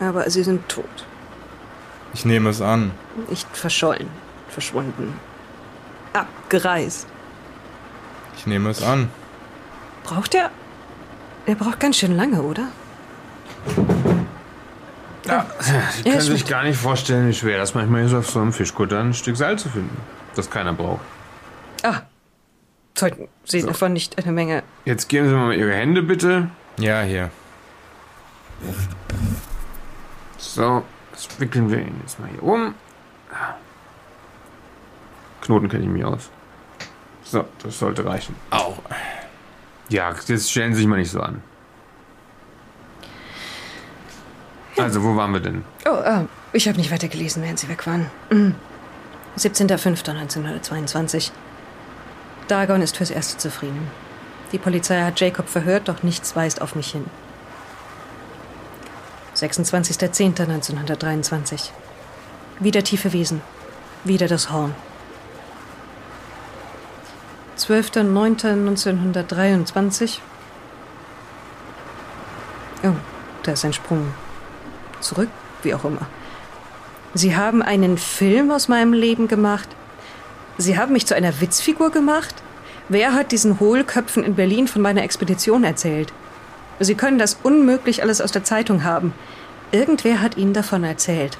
[0.00, 0.84] Aber Sie sind tot.
[2.12, 2.90] Ich nehme es an.
[3.30, 4.08] Nicht verschollen,
[4.54, 5.12] verschwunden.
[6.12, 7.06] Abgereist.
[8.36, 9.10] Ich nehme es an.
[10.04, 10.50] Braucht er.
[11.46, 12.68] Er braucht ganz schön lange, oder?
[15.26, 16.50] Ja, Sie Ja, können sich gut.
[16.50, 19.58] gar nicht vorstellen, wie schwer das manchmal ist, auf so einem Fischkutter ein Stück Seil
[19.58, 19.96] zu finden,
[20.34, 21.00] das keiner braucht.
[21.82, 22.02] Ah.
[22.96, 23.66] Sollten Sie So.
[23.68, 24.62] davon nicht eine Menge.
[24.84, 26.48] Jetzt geben Sie mir mal Ihre Hände bitte.
[26.78, 27.30] Ja, hier.
[30.38, 30.82] So,
[31.12, 32.74] das wickeln wir ihn jetzt mal hier um.
[35.44, 36.30] Knoten kenne ich mich aus.
[37.22, 38.34] So, das sollte reichen.
[38.50, 38.74] Au.
[39.88, 41.42] Ja, jetzt stellen Sie sich mal nicht so an.
[44.76, 45.64] Also, wo waren wir denn?
[45.86, 48.10] Oh, ah, ich habe nicht weiter gelesen, während Sie weg waren.
[48.30, 48.54] Mhm.
[49.38, 51.30] 17.05.1922.
[52.48, 53.88] Dagon ist fürs Erste zufrieden.
[54.52, 57.06] Die Polizei hat Jacob verhört, doch nichts weist auf mich hin.
[59.36, 61.70] 26.10.1923.
[62.60, 63.40] Wieder tiefe Wesen.
[64.04, 64.74] Wieder das Horn.
[67.66, 70.18] 12.09.1923.
[72.84, 72.90] Oh,
[73.42, 74.12] da ist ein Sprung.
[75.00, 75.30] Zurück,
[75.62, 76.06] wie auch immer.
[77.14, 79.70] Sie haben einen Film aus meinem Leben gemacht.
[80.58, 82.34] Sie haben mich zu einer Witzfigur gemacht.
[82.90, 86.12] Wer hat diesen Hohlköpfen in Berlin von meiner Expedition erzählt?
[86.80, 89.14] Sie können das unmöglich alles aus der Zeitung haben.
[89.72, 91.38] Irgendwer hat Ihnen davon erzählt.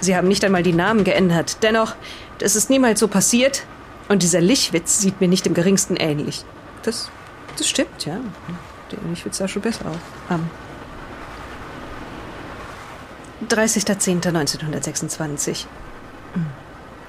[0.00, 1.58] Sie haben nicht einmal die Namen geändert.
[1.62, 1.94] Dennoch,
[2.38, 3.62] das ist niemals so passiert.
[4.08, 6.44] Und dieser Lichwitz sieht mir nicht im geringsten ähnlich.
[6.82, 7.10] Das,
[7.56, 8.18] das stimmt, ja.
[8.90, 9.96] Der Lichwitz sah schon besser aus.
[10.30, 10.50] Ähm,
[13.48, 15.64] 30.10.1926.
[16.34, 16.46] Hm.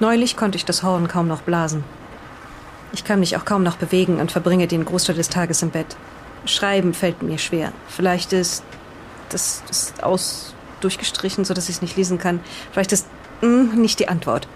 [0.00, 1.84] Neulich konnte ich das Horn kaum noch blasen.
[2.92, 5.96] Ich kann mich auch kaum noch bewegen und verbringe den Großteil des Tages im Bett.
[6.46, 7.72] Schreiben fällt mir schwer.
[7.88, 8.64] Vielleicht ist
[9.30, 12.40] das, das Aus durchgestrichen, sodass ich es nicht lesen kann.
[12.72, 13.06] Vielleicht ist
[13.40, 14.46] mm, nicht die Antwort.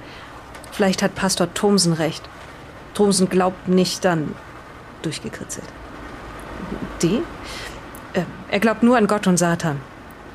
[0.78, 2.22] Vielleicht hat Pastor Thomsen recht.
[2.94, 4.36] Thomsen glaubt nicht dann.
[5.02, 5.66] Durchgekritzelt.
[7.02, 7.20] Die?
[8.12, 9.80] Äh, er glaubt nur an Gott und Satan.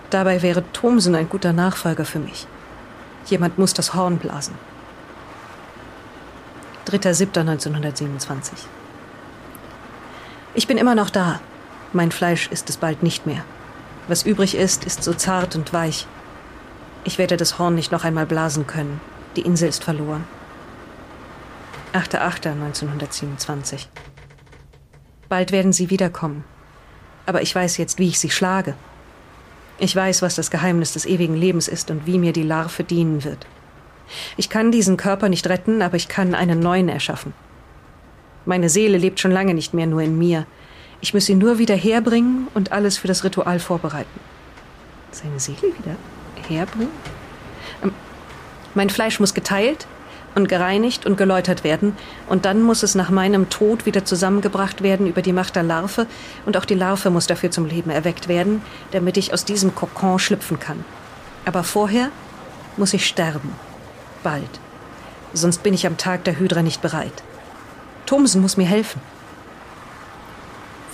[0.09, 2.45] Dabei wäre Thomsen ein guter Nachfolger für mich.
[3.27, 4.55] Jemand muss das Horn blasen.
[6.89, 8.51] 3.7.1927.
[10.55, 11.39] Ich bin immer noch da.
[11.93, 13.45] Mein Fleisch ist es bald nicht mehr.
[14.09, 16.05] Was übrig ist, ist so zart und weich.
[17.05, 18.99] Ich werde das Horn nicht noch einmal blasen können.
[19.35, 20.25] Die Insel ist verloren.
[21.93, 23.87] 8.8.1927.
[25.29, 26.43] Bald werden sie wiederkommen.
[27.25, 28.75] Aber ich weiß jetzt, wie ich sie schlage.
[29.79, 33.23] Ich weiß, was das Geheimnis des ewigen Lebens ist und wie mir die Larve dienen
[33.23, 33.47] wird.
[34.37, 37.33] Ich kann diesen Körper nicht retten, aber ich kann einen neuen erschaffen.
[38.45, 40.45] Meine Seele lebt schon lange nicht mehr nur in mir.
[41.01, 44.19] Ich muss sie nur wieder herbringen und alles für das Ritual vorbereiten.
[45.11, 45.95] Seine Seele wieder
[46.47, 46.89] herbringen?
[48.75, 49.87] Mein Fleisch muss geteilt
[50.35, 51.95] und gereinigt und geläutert werden,
[52.27, 56.07] und dann muss es nach meinem Tod wieder zusammengebracht werden über die Macht der Larve,
[56.45, 58.61] und auch die Larve muss dafür zum Leben erweckt werden,
[58.91, 60.83] damit ich aus diesem Kokon schlüpfen kann.
[61.45, 62.09] Aber vorher
[62.77, 63.53] muss ich sterben.
[64.23, 64.59] Bald.
[65.33, 67.23] Sonst bin ich am Tag der Hydra nicht bereit.
[68.05, 69.01] Thomsen muss mir helfen.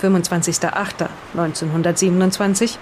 [0.02, 2.78] 25.08.1927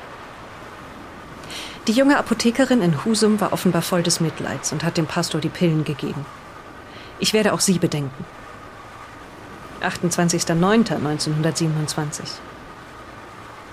[1.89, 5.49] Die junge Apothekerin in Husum war offenbar voll des Mitleids und hat dem Pastor die
[5.49, 6.27] Pillen gegeben.
[7.19, 8.27] Ich werde auch sie bedenken.
[9.81, 12.21] 28.09.1927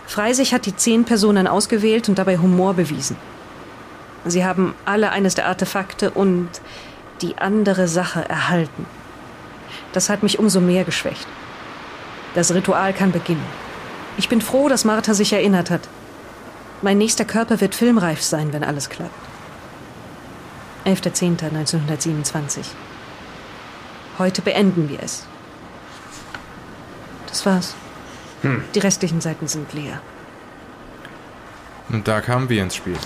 [0.08, 3.18] Freisig hat die zehn Personen ausgewählt und dabei Humor bewiesen.
[4.24, 6.48] Sie haben alle eines der Artefakte und
[7.22, 8.86] die andere Sache erhalten.
[9.92, 11.28] Das hat mich umso mehr geschwächt.
[12.34, 13.44] Das Ritual kann beginnen.
[14.18, 15.82] Ich bin froh, dass Martha sich erinnert hat.
[16.86, 19.10] Mein nächster Körper wird filmreif sein, wenn alles klappt.
[20.86, 22.60] 11.10.1927.
[24.20, 25.26] Heute beenden wir es.
[27.26, 27.74] Das war's.
[28.76, 30.00] Die restlichen Seiten sind leer.
[31.90, 32.98] Und da kamen wir ins Spiel.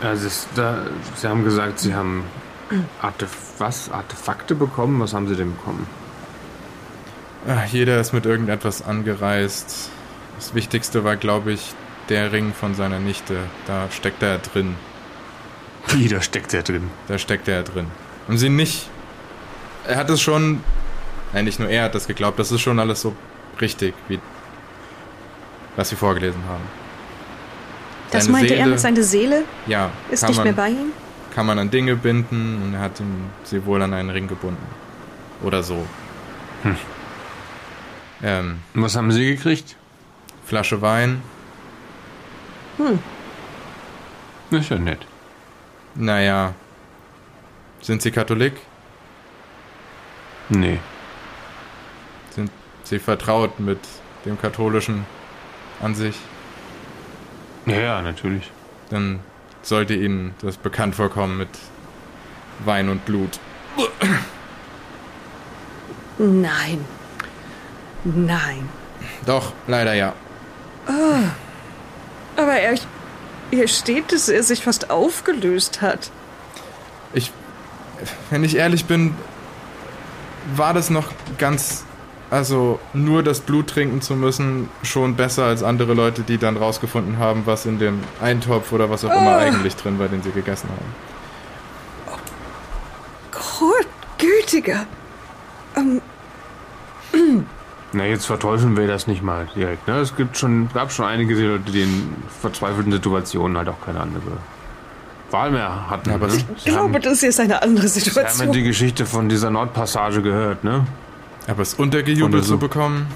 [0.00, 0.86] Also es, da,
[1.16, 2.22] Sie haben gesagt, Sie haben
[3.02, 3.90] Artef was?
[3.90, 5.00] Artefakte bekommen?
[5.00, 5.88] Was haben Sie denn bekommen?
[7.48, 9.90] Ah, Jeder ist mit irgendetwas angereist.
[10.36, 11.74] Das Wichtigste war, glaube ich,
[12.08, 13.36] der Ring von seiner Nichte.
[13.66, 14.74] Da steckt er drin.
[15.88, 16.90] Wie, da steckt er drin?
[17.08, 17.86] Da steckt er drin.
[18.28, 18.88] Und sie nicht.
[19.86, 20.62] Er hat es schon.
[21.32, 23.14] Nein, nicht nur er hat das geglaubt, das ist schon alles so
[23.60, 24.18] richtig, wie
[25.76, 26.62] was sie vorgelesen haben.
[28.12, 29.42] Das Seine meinte er Seele- mit seiner Seele?
[29.66, 30.92] Ja, Ist nicht man, mehr bei ihm?
[31.34, 34.64] kann man an Dinge binden und er hat ihn, sie wohl an einen Ring gebunden.
[35.42, 35.84] Oder so.
[36.62, 36.76] Hm.
[38.22, 39.74] Ähm, Und was haben sie gekriegt?
[40.46, 41.22] Flasche Wein.
[44.50, 45.06] Das ist ja nett.
[45.94, 46.54] Naja.
[47.80, 48.54] Sind Sie Katholik?
[50.48, 50.78] Nee.
[52.30, 52.50] Sind
[52.82, 53.78] Sie vertraut mit
[54.24, 55.06] dem Katholischen
[55.80, 56.16] an sich?
[57.66, 58.50] Ja, ja, natürlich.
[58.90, 59.20] Dann
[59.62, 61.48] sollte Ihnen das bekannt vorkommen mit
[62.64, 63.38] Wein und Blut.
[66.18, 66.84] Nein.
[68.04, 68.68] Nein.
[69.26, 70.12] Doch, leider ja.
[72.54, 72.78] Aber er,
[73.50, 76.12] hier steht, dass er sich fast aufgelöst hat.
[77.12, 77.32] Ich,
[78.30, 79.16] wenn ich ehrlich bin,
[80.54, 81.84] war das noch ganz,
[82.30, 87.18] also nur das Blut trinken zu müssen, schon besser als andere Leute, die dann rausgefunden
[87.18, 90.68] haben, was in dem Eintopf oder was auch immer eigentlich drin war, den sie gegessen
[90.68, 90.94] haben.
[93.32, 93.88] Gott,
[94.18, 94.86] gütiger.
[97.94, 99.86] Na, jetzt verteufeln wir das nicht mal direkt.
[99.86, 99.98] Ne?
[100.00, 104.20] Es gibt schon, gab schon einige Leute, die in verzweifelten Situationen halt auch keine andere
[105.30, 106.10] Wahl mehr hatten.
[106.10, 106.34] Aber ne?
[106.34, 108.52] ich glaube, das hier ist eine andere Sie haben ja Situation.
[108.52, 110.86] die Geschichte von dieser Nordpassage gehört, ne?
[111.46, 113.06] Aber es untergejubelt zu bekommen,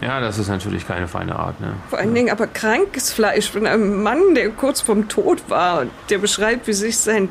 [0.00, 1.74] Ja, das ist natürlich keine feine Art, ne?
[1.88, 5.90] Vor allen Dingen aber krankes Fleisch von einem Mann, der kurz vorm Tod war und
[6.08, 7.28] der beschreibt, wie sich sein,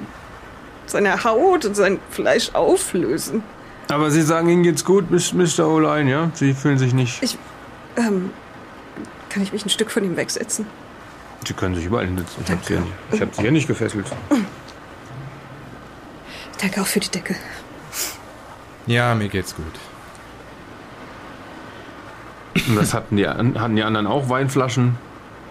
[0.86, 3.44] seine Haut und sein Fleisch auflösen.
[3.90, 5.66] Aber Sie sagen, Ihnen geht's gut, Mr.
[5.66, 6.30] O'Lein, ja?
[6.36, 7.22] Sie fühlen sich nicht...
[7.24, 7.38] Ich,
[7.98, 8.30] ähm,
[9.30, 10.66] kann ich mich ein Stück von ihm wegsetzen?
[11.46, 12.44] Sie können sich überall hinsetzen.
[12.44, 14.06] Ich habe Sie, ja nicht- ich hab Sie hier nicht gefesselt.
[16.62, 17.36] Danke auch für die Decke.
[18.86, 19.66] ja, mir geht's gut.
[22.68, 24.98] Und das hatten die, hatten die anderen auch Weinflaschen?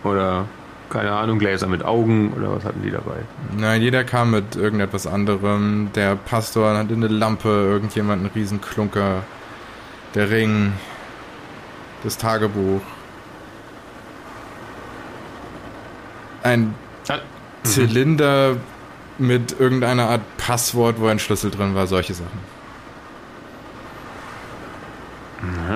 [0.05, 0.45] Oder,
[0.91, 2.33] keine Ahnung, Gläser mit Augen?
[2.33, 3.17] Oder was hatten die dabei?
[3.57, 5.91] Na, jeder kam mit irgendetwas anderem.
[5.95, 9.23] Der Pastor hatte eine Lampe, irgendjemand einen Riesenklunker,
[10.15, 10.73] der Ring,
[12.05, 12.81] das Tagebuch.
[16.43, 16.75] Ein
[17.09, 17.19] Ah,
[17.63, 18.57] Zylinder
[19.19, 22.58] mit irgendeiner Art Passwort, wo ein Schlüssel drin war, solche Sachen.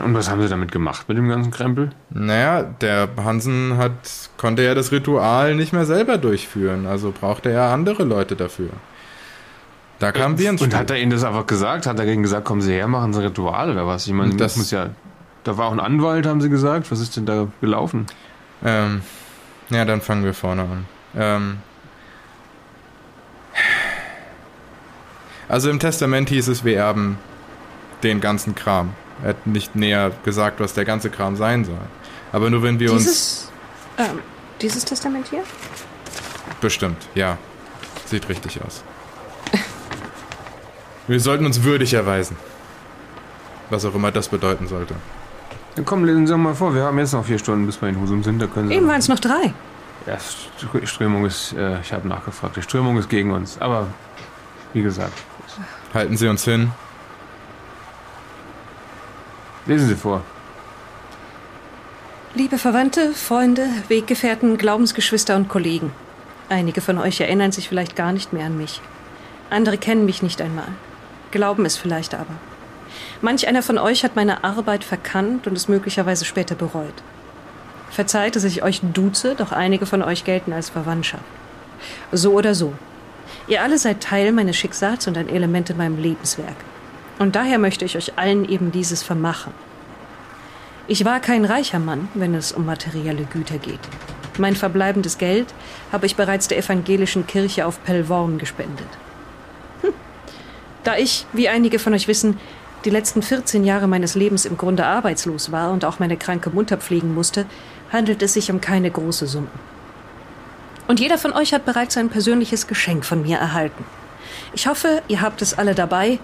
[0.04, 1.90] Und was haben Sie damit gemacht mit dem ganzen Krempel?
[2.10, 3.92] Naja, der Hansen hat,
[4.36, 8.70] konnte ja das Ritual nicht mehr selber durchführen, also brauchte er andere Leute dafür.
[10.00, 10.78] Da kamen wir ins Und Spiel.
[10.80, 11.86] hat er Ihnen das einfach gesagt?
[11.86, 14.04] Hat er gegen gesagt, kommen Sie her, machen Sie ein Ritual oder was?
[14.08, 14.88] Ich meine, das Das- muss ja.
[15.44, 16.90] Da war auch ein Anwalt, haben Sie gesagt.
[16.90, 18.06] Was ist denn da gelaufen?
[18.64, 19.02] Ähm,
[19.70, 20.84] ja, dann fangen wir vorne an.
[21.16, 21.58] Ähm,
[25.48, 27.18] also im Testament hieß es, wir erben
[28.02, 28.90] den ganzen Kram.
[29.22, 31.78] Er hat nicht näher gesagt, was der ganze Kram sein soll.
[32.32, 33.04] Aber nur wenn wir uns...
[33.04, 33.52] Dieses,
[33.98, 34.18] ähm,
[34.60, 35.42] dieses Testament hier?
[36.60, 37.38] Bestimmt, ja.
[38.06, 38.82] Sieht richtig aus.
[41.08, 42.36] Wir sollten uns würdig erweisen.
[43.70, 44.94] Was auch immer das bedeuten sollte.
[45.74, 46.74] Dann komm, lesen Sie doch mal vor.
[46.74, 48.38] Wir haben jetzt noch vier Stunden, bis wir in Husum sind.
[48.40, 48.74] Da können Sie.
[48.74, 49.52] Eben waren es noch drei.
[50.06, 51.54] Ja, St- Strömung ist.
[51.54, 52.56] Äh, ich habe nachgefragt.
[52.56, 53.56] Die Strömung ist gegen uns.
[53.60, 53.86] Aber
[54.72, 55.12] wie gesagt,
[55.94, 56.70] Halten Sie uns hin.
[59.66, 60.22] Lesen Sie vor.
[62.34, 65.92] Liebe Verwandte, Freunde, Weggefährten, Glaubensgeschwister und Kollegen.
[66.48, 68.80] Einige von euch erinnern sich vielleicht gar nicht mehr an mich.
[69.50, 70.68] Andere kennen mich nicht einmal.
[71.30, 72.34] Glauben es vielleicht aber.
[73.20, 76.94] Manch einer von euch hat meine Arbeit verkannt und es möglicherweise später bereut.
[77.90, 81.24] Verzeiht, dass ich euch duze, doch einige von euch gelten als Verwandtschaft.
[82.10, 82.72] So oder so.
[83.46, 86.56] Ihr alle seid Teil meines Schicksals und ein Element in meinem Lebenswerk.
[87.22, 89.54] Und daher möchte ich euch allen eben dieses vermachen.
[90.88, 93.78] Ich war kein reicher Mann, wenn es um materielle Güter geht.
[94.38, 95.46] Mein verbleibendes Geld
[95.92, 98.88] habe ich bereits der evangelischen Kirche auf Pellworm gespendet.
[99.82, 99.92] Hm.
[100.82, 102.40] Da ich, wie einige von euch wissen,
[102.84, 106.76] die letzten 14 Jahre meines Lebens im Grunde arbeitslos war und auch meine kranke Mutter
[106.76, 107.46] pflegen musste,
[107.92, 109.46] handelt es sich um keine große Summe.
[110.88, 113.84] Und jeder von euch hat bereits ein persönliches Geschenk von mir erhalten.
[114.54, 116.18] Ich hoffe, ihr habt es alle dabei,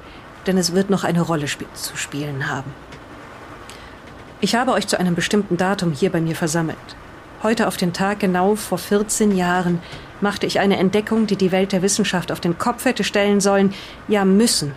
[0.49, 2.73] denn es wird noch eine Rolle sp zu spielen haben.
[4.41, 6.79] Ich habe euch zu einem bestimmten Datum hier bei mir versammelt.
[7.43, 9.81] Heute auf den Tag genau vor 14 Jahren
[10.21, 13.75] machte ich eine Entdeckung, die die Welt der Wissenschaft auf den Kopf hätte stellen sollen,
[14.09, 14.73] ja müssen.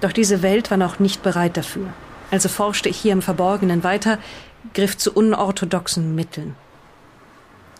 [0.00, 1.88] Doch diese Welt war noch nicht bereit dafür.
[2.30, 4.18] Also forschte ich hier im Verborgenen weiter,
[4.72, 6.56] griff zu unorthodoxen Mitteln.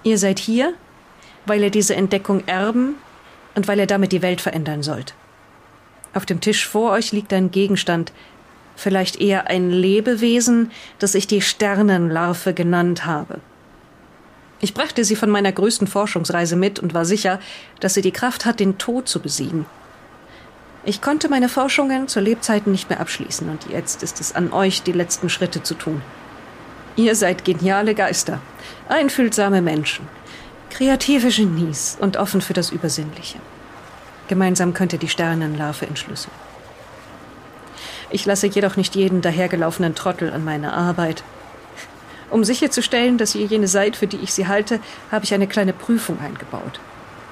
[0.03, 0.75] Ihr seid hier,
[1.47, 2.97] weil ihr diese Entdeckung erben
[3.55, 5.15] und weil ihr damit die Welt verändern sollt.
[6.15, 8.13] Auf dem Tisch vor euch liegt ein Gegenstand,
[8.77, 13.41] vielleicht eher ein Lebewesen, das ich die Sternenlarve genannt habe.
[14.61, 17.41] Ich brachte sie von meiner größten Forschungsreise mit und war sicher,
[17.81, 19.67] dass sie die Kraft hat, den Tod zu besiegen.
[20.85, 24.83] Ich konnte meine Forschungen zu Lebzeiten nicht mehr abschließen und jetzt ist es an euch,
[24.83, 26.01] die letzten Schritte zu tun.
[26.97, 28.41] Ihr seid geniale Geister,
[28.89, 30.07] einfühlsame Menschen,
[30.71, 33.39] kreative Genies und offen für das Übersinnliche.
[34.29, 36.33] Gemeinsam könnt ihr die Sternenlarve entschlüsseln.
[38.11, 41.25] Ich lasse jedoch nicht jeden dahergelaufenen Trottel an meine Arbeit.
[42.31, 45.73] Um sicherzustellen, dass ihr jene seid, für die ich sie halte, habe ich eine kleine
[45.73, 46.81] Prüfung eingebaut.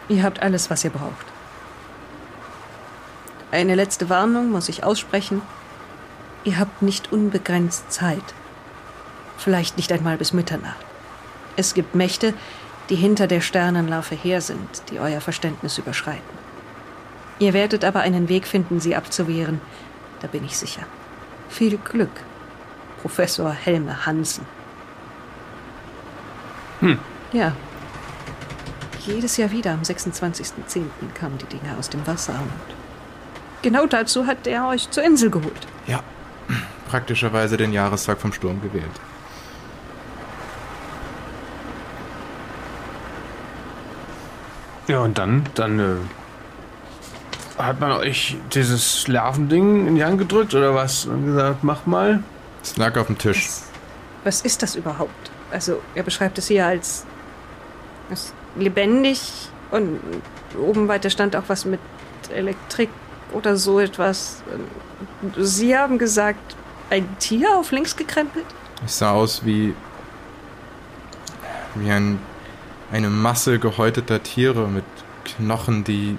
[0.09, 1.27] Ihr habt alles, was ihr braucht.
[3.51, 5.43] Eine letzte Warnung muss ich aussprechen.
[6.45, 8.35] Ihr habt nicht unbegrenzt Zeit.
[9.39, 10.85] Vielleicht nicht einmal bis Mitternacht.
[11.57, 12.35] Es gibt Mächte,
[12.89, 16.42] die hinter der Sternenlarve her sind, die euer Verständnis überschreiten.
[17.43, 19.61] Ihr werdet aber einen Weg finden, sie abzuwehren,
[20.21, 20.83] da bin ich sicher.
[21.49, 22.23] Viel Glück,
[23.01, 24.47] Professor Helme Hansen.
[26.79, 27.01] Hm.
[27.33, 27.53] Ja.
[29.05, 30.85] Jedes Jahr wieder am 26.10.
[31.15, 32.53] kamen die Dinge aus dem Wasser und
[33.63, 35.67] genau dazu hat er euch zur Insel geholt.
[35.89, 36.01] Ja,
[36.89, 39.01] praktischerweise den Jahrestag vom Sturm gewählt.
[44.87, 45.97] Ja, und dann, dann äh,
[47.59, 51.07] hat man euch dieses Larvending in die Hand gedrückt oder was?
[51.07, 52.23] Und gesagt, mach mal.
[52.63, 53.47] Es lag auf dem Tisch.
[53.47, 53.71] Was,
[54.25, 55.31] was ist das überhaupt?
[55.51, 57.05] Also, er beschreibt es hier als,
[58.09, 60.01] als lebendig und
[60.59, 61.81] oben weiter stand auch was mit
[62.33, 62.91] Elektrik
[63.33, 64.43] oder so etwas.
[65.39, 66.57] Sie haben gesagt,
[66.91, 68.45] ein Tier auf links gekrempelt?
[68.85, 69.75] Es sah aus wie,
[71.75, 72.19] wie ein,
[72.93, 74.85] eine Masse gehäuteter Tiere mit
[75.25, 76.19] Knochen, die,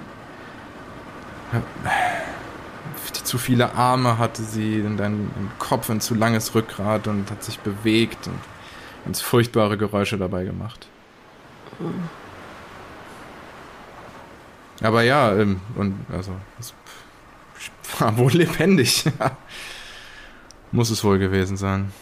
[3.24, 7.58] zu viele Arme hatte sie und einen Kopf, ein zu langes Rückgrat und hat sich
[7.58, 8.38] bewegt und
[9.04, 10.86] ganz furchtbare Geräusche dabei gemacht.
[14.82, 16.74] Aber ja, ähm, und also es
[17.98, 19.04] war wohl lebendig.
[20.72, 21.92] Muss es wohl gewesen sein.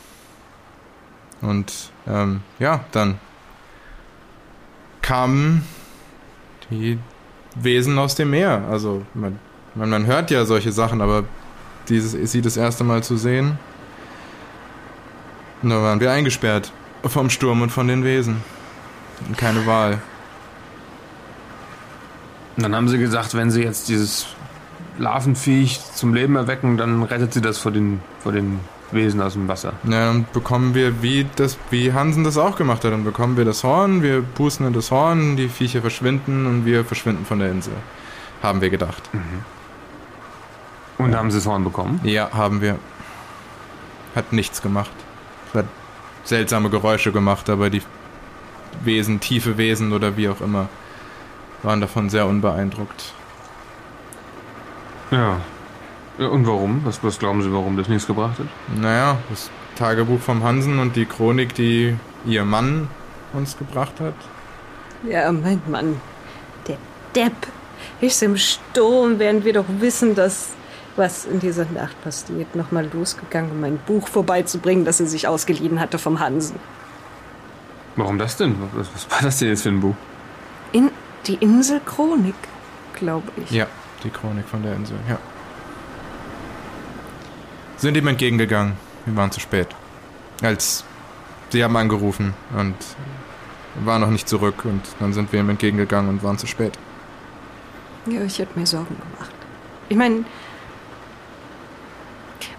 [1.41, 1.73] Und
[2.07, 3.19] ähm, ja, dann
[5.03, 5.67] kamen
[6.71, 6.99] die
[7.55, 8.65] Wesen aus dem Meer.
[8.71, 9.39] Also man,
[9.75, 11.25] man, hört ja solche Sachen, aber
[11.89, 13.59] dieses, sie das erste Mal zu sehen,
[15.63, 16.73] da waren wir eingesperrt
[17.05, 18.43] vom Sturm und von den Wesen.
[19.37, 20.01] Keine Wahl.
[22.57, 24.27] Und dann haben sie gesagt, wenn sie jetzt dieses
[24.99, 28.61] Larvenviech zum Leben erwecken, dann rettet sie das vor den, vor den
[28.93, 29.73] Wesen aus dem Wasser.
[29.85, 33.45] Ja, dann bekommen wir, wie, das, wie Hansen das auch gemacht hat, dann bekommen wir
[33.45, 37.51] das Horn, wir pusten in das Horn, die Viecher verschwinden und wir verschwinden von der
[37.51, 37.75] Insel.
[38.43, 39.09] Haben wir gedacht.
[40.99, 42.01] Und haben sie das Horn bekommen?
[42.05, 42.79] Ja, haben wir.
[44.15, 44.91] Hat nichts gemacht.
[45.55, 45.67] Hat
[46.25, 47.83] seltsame Geräusche gemacht, aber die
[48.85, 50.69] Wesen, tiefe Wesen oder wie auch immer,
[51.63, 53.13] waren davon sehr unbeeindruckt.
[55.11, 55.41] Ja.
[56.19, 56.83] Und warum?
[56.85, 58.47] Was, was glauben Sie, warum das nichts gebracht hat?
[58.79, 61.97] Naja, das Tagebuch vom Hansen und die Chronik, die
[62.27, 62.89] ihr Mann
[63.33, 64.15] uns gebracht hat.
[65.09, 66.01] Ja, mein Mann,
[66.69, 66.77] der
[67.15, 67.33] Depp
[68.01, 70.51] ist im Sturm, während wir doch wissen, dass
[70.97, 75.81] was in dieser Nacht passiert, nochmal losgegangen, um ein Buch vorbeizubringen, das er sich ausgeliehen
[75.81, 76.57] hatte vom Hansen.
[77.97, 78.57] Warum das denn?
[78.75, 79.95] Was, was war das denn jetzt für ein Buch?
[80.73, 80.91] In
[81.27, 82.35] die Inselchronik,
[82.95, 83.51] glaube ich.
[83.51, 83.67] Ja,
[84.05, 85.19] die Chronik von der Insel, ja.
[87.83, 88.75] Sind ihm entgegengegangen.
[89.07, 89.67] Wir waren zu spät.
[90.41, 90.85] Als
[91.51, 92.77] sie haben angerufen und
[93.85, 96.79] war noch nicht zurück und dann sind wir ihm entgegengegangen und waren zu spät.
[98.07, 99.33] Ja, ich hätte mir Sorgen gemacht.
[99.89, 100.25] Ich meine,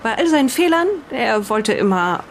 [0.03, 2.25] bei all seinen Fehlern, er wollte immer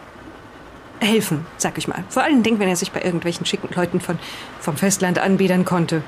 [1.00, 2.04] helfen, sag ich mal.
[2.10, 4.18] Vor allen Dingen, wenn er sich bei irgendwelchen schicken Leuten von,
[4.60, 6.02] vom Festland anbiedern konnte.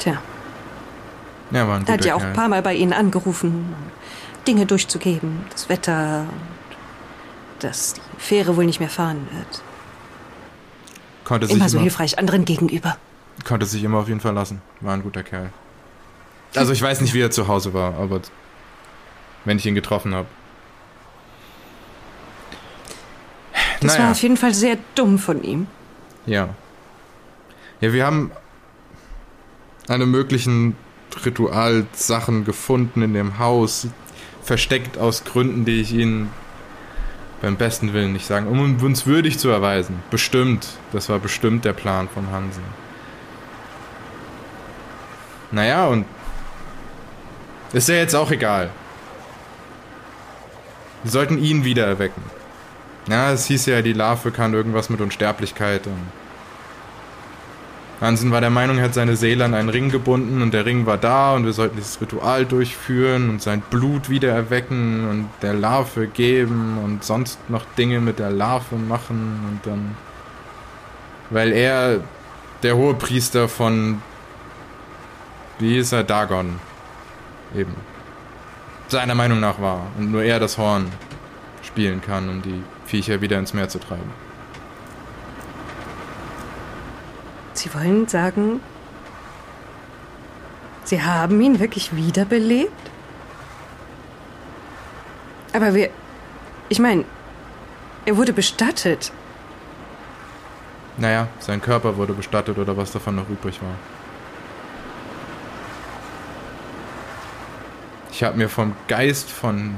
[0.00, 0.20] Tja,
[1.52, 3.72] Ja, war ein er guter hat ja auch ein paar Mal bei ihnen angerufen,
[4.46, 9.62] Dinge durchzugeben, das Wetter und dass die Fähre wohl nicht mehr fahren wird.
[11.24, 12.96] Konnte sich Immer so immer, hilfreich anderen gegenüber.
[13.44, 14.60] konnte sich immer auf ihn verlassen.
[14.80, 15.50] War ein guter Kerl.
[16.56, 18.20] Also ich weiß nicht, wie er zu Hause war, aber
[19.44, 20.26] wenn ich ihn getroffen habe.
[23.80, 25.66] Das war auf jeden Fall sehr dumm von ihm.
[26.26, 26.50] Ja.
[27.80, 28.30] Ja, wir haben
[29.88, 30.76] alle möglichen
[31.24, 33.88] Ritualsachen gefunden in dem Haus.
[34.42, 36.30] Versteckt aus Gründen, die ich Ihnen
[37.40, 40.02] beim besten Willen nicht sagen, um uns würdig zu erweisen.
[40.10, 40.66] Bestimmt.
[40.92, 42.62] Das war bestimmt der Plan von Hansen.
[45.50, 46.06] Naja, und
[47.72, 48.70] ist ja jetzt auch egal.
[51.02, 52.22] Wir sollten ihn wieder erwecken.
[53.08, 56.06] Ja, es hieß ja, die Larve kann irgendwas mit Unsterblichkeit und
[58.02, 60.86] Hansen war der Meinung, er hat seine Seele an einen Ring gebunden und der Ring
[60.86, 65.54] war da und wir sollten dieses Ritual durchführen und sein Blut wieder erwecken und der
[65.54, 69.96] Larve geben und sonst noch Dinge mit der Larve machen und dann.
[71.30, 72.00] Weil er
[72.64, 74.02] der hohe Priester von.
[75.60, 76.02] Wie hieß er?
[76.02, 76.58] Dagon.
[77.54, 77.74] Eben.
[78.88, 79.86] Seiner Meinung nach war.
[79.96, 80.86] Und nur er das Horn
[81.62, 84.21] spielen kann, um die Viecher wieder ins Meer zu treiben.
[87.54, 88.60] Sie wollen sagen,
[90.84, 92.72] Sie haben ihn wirklich wiederbelebt?
[95.52, 95.90] Aber wir.
[96.68, 97.04] Ich meine,
[98.04, 99.12] er wurde bestattet.
[100.96, 103.74] Naja, sein Körper wurde bestattet oder was davon noch übrig war.
[108.10, 109.74] Ich habe mir vom Geist von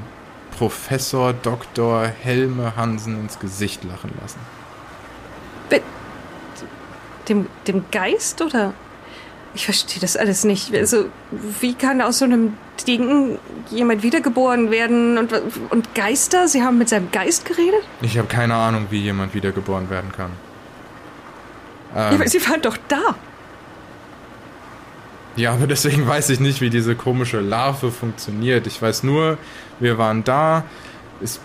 [0.59, 2.07] Professor Dr.
[2.07, 4.41] Helme Hansen ins Gesicht lachen lassen.
[7.29, 8.75] Dem, dem Geist oder?
[9.55, 10.75] Ich verstehe das alles nicht.
[10.75, 11.07] Also,
[11.61, 12.55] wie kann aus so einem
[12.87, 13.39] Ding
[13.71, 15.33] jemand wiedergeboren werden und,
[15.71, 16.49] und Geister?
[16.49, 17.83] Sie haben mit seinem Geist geredet?
[18.03, 20.31] Ich habe keine Ahnung, wie jemand wiedergeboren werden kann.
[21.95, 23.15] Ähm, ja, Sie waren doch da.
[25.37, 28.67] Ja, aber deswegen weiß ich nicht, wie diese komische Larve funktioniert.
[28.67, 29.39] Ich weiß nur,
[29.81, 30.65] wir waren da.
[31.23, 31.41] Es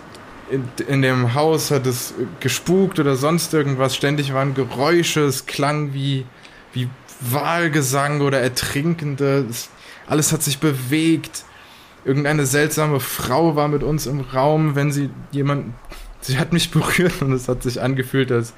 [0.87, 3.95] in, dem Haus hat es gespukt oder sonst irgendwas.
[3.95, 6.25] Ständig waren Geräusche, es klang wie,
[6.73, 6.89] wie
[7.19, 9.45] Wahlgesang oder Ertrinkende.
[9.49, 9.69] Es,
[10.07, 11.43] alles hat sich bewegt.
[12.05, 15.73] Irgendeine seltsame Frau war mit uns im Raum, wenn sie jemand.
[16.21, 18.53] Sie hat mich berührt und es hat sich angefühlt, als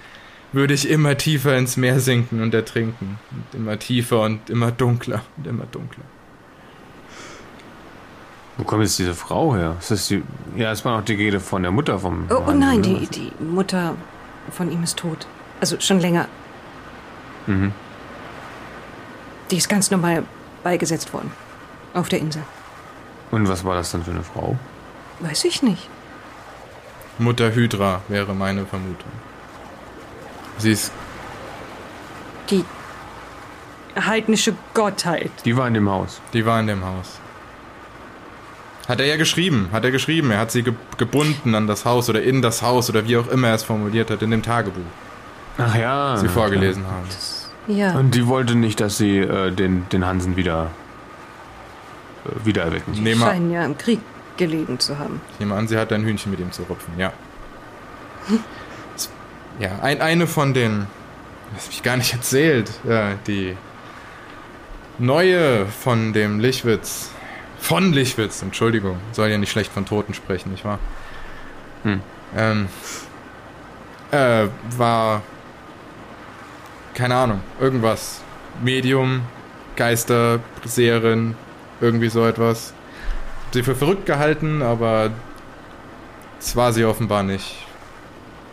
[0.53, 3.19] würde ich immer tiefer ins Meer sinken und ertrinken.
[3.31, 6.03] Und immer tiefer und immer dunkler und immer dunkler.
[8.61, 9.75] Wo kommt jetzt diese Frau her?
[9.79, 10.21] Ist das die,
[10.55, 12.27] ja, es war noch die Rede von der Mutter vom.
[12.29, 13.95] Oh, oh nein, die, die Mutter
[14.51, 15.25] von ihm ist tot.
[15.59, 16.27] Also schon länger.
[17.47, 17.71] Mhm.
[19.49, 20.25] Die ist ganz normal
[20.63, 21.31] beigesetzt worden.
[21.95, 22.43] Auf der Insel.
[23.31, 24.55] Und was war das dann für eine Frau?
[25.21, 25.89] Weiß ich nicht.
[27.17, 29.11] Mutter Hydra wäre meine Vermutung.
[30.59, 30.91] Sie ist.
[32.51, 32.63] Die
[33.99, 35.31] heidnische Gottheit.
[35.45, 36.21] Die war in dem Haus.
[36.31, 37.20] Die war in dem Haus.
[38.91, 40.31] Hat er ja geschrieben, hat er geschrieben.
[40.31, 43.29] Er hat sie ge gebunden an das Haus oder in das Haus oder wie auch
[43.29, 44.81] immer er es formuliert hat, in dem Tagebuch.
[45.57, 46.17] Ach ja.
[46.17, 46.89] Sie vorgelesen ja.
[46.89, 47.07] haben.
[47.67, 47.97] Ja.
[47.97, 50.71] Und die wollte nicht, dass sie äh, den, den Hansen wieder
[52.25, 52.93] äh, wiedererwecken.
[52.93, 54.01] Die scheinen ja im Krieg
[54.35, 55.21] gelegen zu haben.
[55.35, 57.13] Ich nehme an, sie hat ein Hühnchen mit ihm zu rupfen, ja.
[59.61, 60.87] ja, ein, eine von den,
[61.53, 63.55] das habe ich gar nicht erzählt, ja, die
[64.99, 67.11] neue von dem Lichwitz,
[67.61, 68.97] von Lichwitz, Entschuldigung.
[69.13, 70.79] Soll ja nicht schlecht von Toten sprechen, nicht wahr?
[71.83, 72.01] Hm.
[72.35, 72.67] Ähm,
[74.11, 74.47] äh,
[74.77, 75.21] war.
[76.93, 78.21] Keine Ahnung, irgendwas.
[78.61, 79.21] Medium,
[79.77, 81.35] Geister, Seherin,
[81.79, 82.73] irgendwie so etwas.
[83.53, 85.11] Sie für verrückt gehalten, aber
[86.39, 87.65] es war sie offenbar nicht.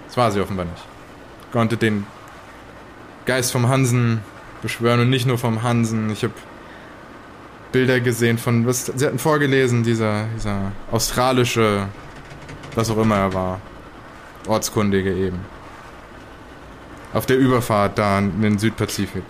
[0.09, 0.85] Es war sie offenbar nicht.
[1.51, 2.07] Konnte den
[3.27, 4.21] Geist vom Hansen
[4.63, 6.11] beschwören und nicht nur vom Hansen.
[6.11, 6.35] Ich habe
[7.73, 11.87] Bilder gesehen von, was, sie hatten vorgelesen, dieser, dieser australische,
[12.75, 13.61] was auch immer er war,
[14.47, 15.39] Ortskundige eben.
[17.13, 19.25] Auf der Überfahrt da in den Südpazifik.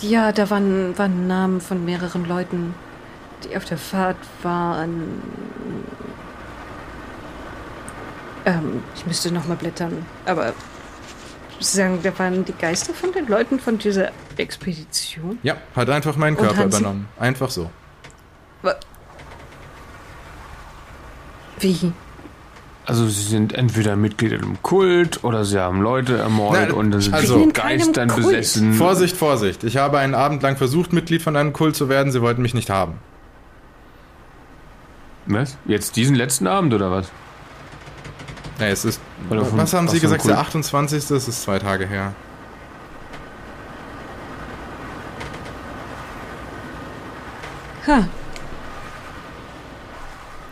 [0.00, 2.74] Ja, da waren, waren Namen von mehreren Leuten,
[3.44, 5.22] die auf der Fahrt waren.
[8.44, 10.54] Ähm, ich müsste nochmal blättern, aber
[11.58, 15.38] Sie sagen, da waren die Geister von den Leuten von dieser Expedition?
[15.42, 17.08] Ja, hat einfach meinen Körper übernommen.
[17.18, 17.70] Einfach so.
[21.58, 21.92] Wie?
[22.84, 27.00] Also sie sind entweder Mitglieder im Kult oder sie haben Leute ermordet Na, und dann
[27.00, 28.74] sind also, sie Geistern besessen.
[28.74, 29.64] Vorsicht, Vorsicht.
[29.64, 32.12] Ich habe einen Abend lang versucht, Mitglied von einem Kult zu werden.
[32.12, 32.98] Sie wollten mich nicht haben.
[35.26, 35.56] Was?
[35.64, 37.10] Jetzt diesen letzten Abend oder was?
[38.60, 39.00] Ja, es ist.
[39.28, 40.26] Von, was haben Sie gesagt?
[40.26, 41.08] Der 28.
[41.08, 42.14] Das ist zwei Tage her.
[47.86, 48.08] Ha.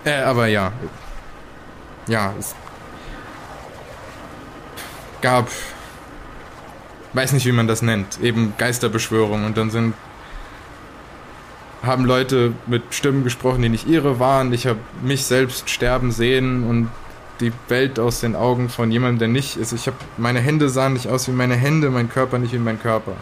[0.04, 0.72] Äh, aber ja.
[2.06, 2.54] Ja, es
[5.20, 5.48] gab.
[7.12, 8.20] Weiß nicht, wie man das nennt.
[8.20, 9.94] Eben Geisterbeschwörung und dann sind
[11.84, 14.52] haben Leute mit Stimmen gesprochen, die nicht ihre waren.
[14.52, 16.90] Ich habe mich selbst sterben sehen und
[17.40, 19.72] die Welt aus den Augen von jemandem, der nicht ist.
[19.72, 22.80] Ich habe meine Hände sahen nicht aus wie meine Hände, mein Körper nicht wie mein
[22.80, 23.12] Körper.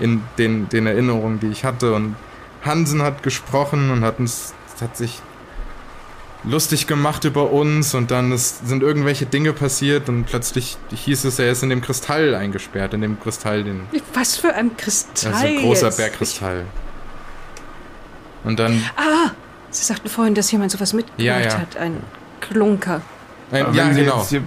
[0.00, 1.94] In den, den Erinnerungen, die ich hatte.
[1.94, 2.16] Und
[2.64, 5.20] Hansen hat gesprochen und hat uns, hat sich
[6.44, 11.38] lustig gemacht über uns und dann ist, sind irgendwelche Dinge passiert und plötzlich hieß es,
[11.38, 13.82] er ist in dem Kristall eingesperrt, in dem Kristall, den.
[14.12, 15.32] Was für ein Kristall.
[15.32, 15.96] Ist ein großer jetzt?
[15.98, 16.64] Bergkristall.
[18.44, 18.82] Und dann.
[18.96, 19.30] Ah,
[19.70, 21.58] Sie sagten vorhin, dass jemand sowas mitgebracht Ja, ja.
[21.58, 21.76] hat.
[21.76, 22.02] Ein
[22.40, 23.00] Klunker.
[23.52, 24.16] Ein, Aber ja, wenn Sie genau.
[24.18, 24.42] Jetzt hier,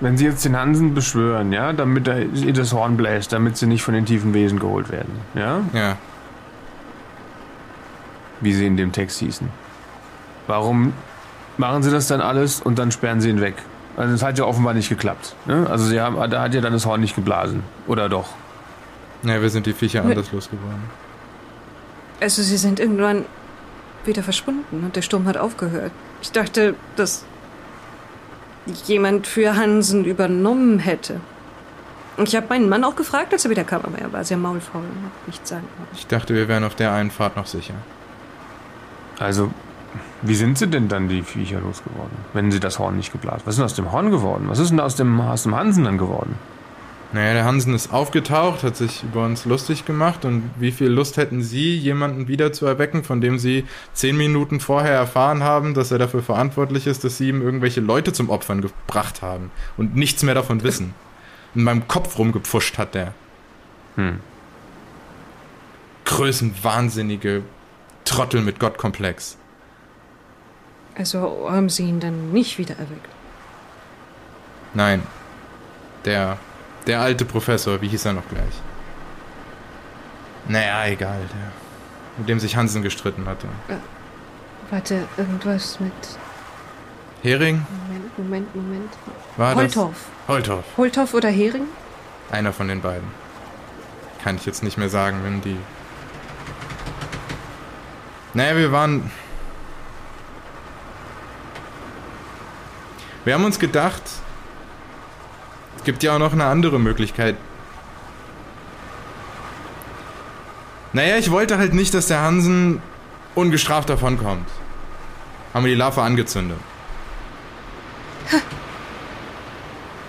[0.00, 3.66] wenn Sie jetzt den Hansen beschwören, ja, damit er ihr das Horn bläst, damit sie
[3.66, 5.96] nicht von den tiefen Wesen geholt werden, ja, Ja.
[8.40, 9.48] wie sie in dem Text hießen.
[10.46, 10.92] Warum
[11.58, 13.54] machen Sie das dann alles und dann sperren Sie ihn weg?
[13.96, 15.36] Also das hat ja offenbar nicht geklappt.
[15.46, 15.66] Ne?
[15.70, 17.62] Also Sie haben, da hat ja dann das Horn nicht geblasen.
[17.86, 18.30] Oder doch?
[19.22, 20.82] Ja, wir sind die Viecher anders losgeworden.
[22.20, 23.24] Also Sie sind irgendwann
[24.04, 25.92] wieder verschwunden und der Sturm hat aufgehört.
[26.22, 27.24] Ich dachte, dass
[28.86, 31.20] jemand für Hansen übernommen hätte.
[32.16, 34.36] Und ich habe meinen Mann auch gefragt, als er wieder kam, aber er war sehr
[34.36, 35.88] maulfaul und hat nichts sagen wollen.
[35.94, 37.74] Ich dachte, wir wären auf der einen Fahrt noch sicher.
[39.18, 39.50] Also,
[40.20, 43.42] wie sind Sie denn dann die Viecher losgeworden, wenn Sie das Horn nicht geblasen?
[43.44, 44.44] Was ist denn aus dem Horn geworden?
[44.48, 46.36] Was ist denn aus dem, aus dem Hansen dann geworden?
[47.12, 51.18] Naja, der Hansen ist aufgetaucht, hat sich über uns lustig gemacht und wie viel Lust
[51.18, 55.90] hätten Sie, jemanden wieder zu erwecken, von dem Sie zehn Minuten vorher erfahren haben, dass
[55.90, 60.22] er dafür verantwortlich ist, dass Sie ihm irgendwelche Leute zum Opfern gebracht haben und nichts
[60.22, 60.94] mehr davon wissen.
[61.54, 63.12] In meinem Kopf rumgepfuscht hat der.
[63.96, 64.20] Hm.
[66.06, 67.42] Größenwahnsinnige
[68.06, 69.36] Trottel mit Gottkomplex.
[70.96, 73.08] Also haben Sie ihn dann nicht wieder erweckt?
[74.72, 75.02] Nein.
[76.06, 76.38] Der,
[76.86, 78.54] der alte Professor, wie hieß er noch gleich?
[80.48, 81.52] Naja, egal, der,
[82.18, 83.46] mit dem sich Hansen gestritten hatte.
[84.70, 85.92] Warte, irgendwas mit.
[87.22, 87.64] Hering?
[87.88, 88.92] Moment, Moment, Moment.
[89.36, 89.94] War Holtorf.
[90.26, 90.28] das?
[90.34, 90.64] Holtorf.
[90.76, 91.66] Holtorf oder Hering?
[92.30, 93.08] Einer von den beiden.
[94.24, 95.58] Kann ich jetzt nicht mehr sagen, wenn die.
[98.34, 99.10] Naja, wir waren.
[103.24, 104.02] Wir haben uns gedacht,
[105.84, 107.36] gibt ja auch noch eine andere Möglichkeit.
[110.92, 112.82] Naja, ich wollte halt nicht, dass der Hansen
[113.34, 114.46] ungestraft davonkommt.
[115.54, 116.58] Haben wir die Larve angezündet.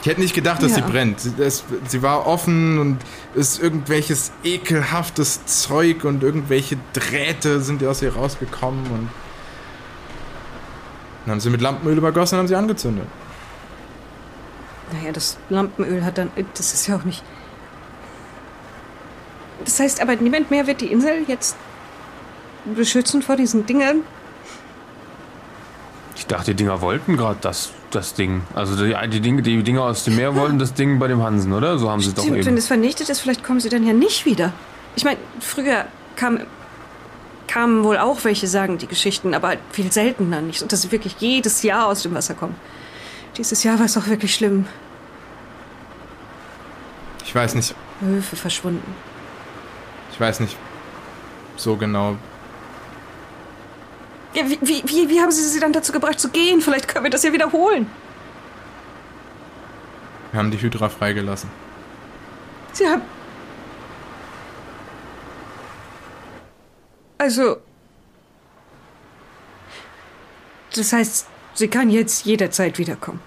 [0.01, 0.75] Ich hätte nicht gedacht, dass Ja.
[0.85, 1.21] sie brennt.
[1.21, 2.97] Sie, es, sie war offen und
[3.35, 9.09] ist irgendwelches ekelhaftes Zeug und irgendwelche Drähte sind aus ihr rausgekommen und
[11.25, 13.07] dann haben sie mit Lampenöl übergossen und haben sie angezündet.
[14.93, 16.31] Naja, das Lampenöl hat dann.
[16.55, 17.23] Das ist ja auch nicht.
[19.65, 21.55] Das heißt aber, niemand mehr wird die Insel jetzt
[22.65, 24.01] beschützen vor diesen Dingern?
[26.15, 28.43] Ich dachte, die Dinger wollten gerade das, das Ding.
[28.53, 31.53] Also die, die, Dinge, die Dinger aus dem Meer wollten das Ding bei dem Hansen,
[31.53, 31.77] oder?
[31.77, 32.57] So haben sie es doch Stimmt, wenn eben.
[32.57, 34.53] es vernichtet ist, vielleicht kommen sie dann ja nicht wieder.
[34.95, 35.85] Ich meine, früher
[36.15, 36.39] kam,
[37.47, 40.61] kamen wohl auch welche, sagen die Geschichten, aber halt viel seltener nicht.
[40.61, 42.55] Und dass sie wirklich jedes Jahr aus dem Wasser kommen.
[43.37, 44.67] Dieses Jahr war es auch wirklich schlimm.
[47.23, 48.95] Ich weiß nicht, Höfe verschwunden.
[50.11, 50.57] ich weiß nicht
[51.55, 52.17] so genau.
[54.33, 56.61] Ja, wie, wie, wie, wie haben sie sie dann dazu gebracht zu gehen?
[56.61, 57.87] Vielleicht können wir das ja wiederholen.
[60.31, 61.49] Wir haben die Hydra freigelassen.
[62.71, 63.03] Sie haben.
[67.19, 67.57] Also.
[70.75, 73.21] Das heißt, sie kann jetzt jederzeit wiederkommen.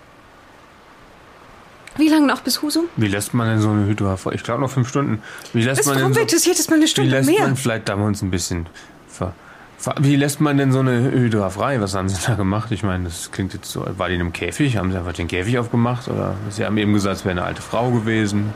[1.99, 2.84] Wie lange noch bis Husum?
[2.97, 4.32] Wie lässt man denn so eine Hydra vor?
[4.32, 5.22] Ich glaube noch fünf Stunden.
[5.53, 7.40] Wie lässt Bis man denn so, jedes Mal eine Wie Stunde lässt mehr?
[7.42, 8.66] man, vielleicht da wir uns ein bisschen
[9.09, 9.32] ver,
[9.78, 11.80] ver, Wie lässt man denn so eine Hydra frei?
[11.80, 12.70] Was haben sie da gemacht?
[12.72, 13.86] Ich meine, das klingt jetzt so.
[13.97, 14.76] War die in einem Käfig?
[14.76, 16.09] Haben sie einfach den Käfig aufgemacht?
[16.09, 18.53] Oder sie haben eben gesagt, es wäre eine alte Frau gewesen.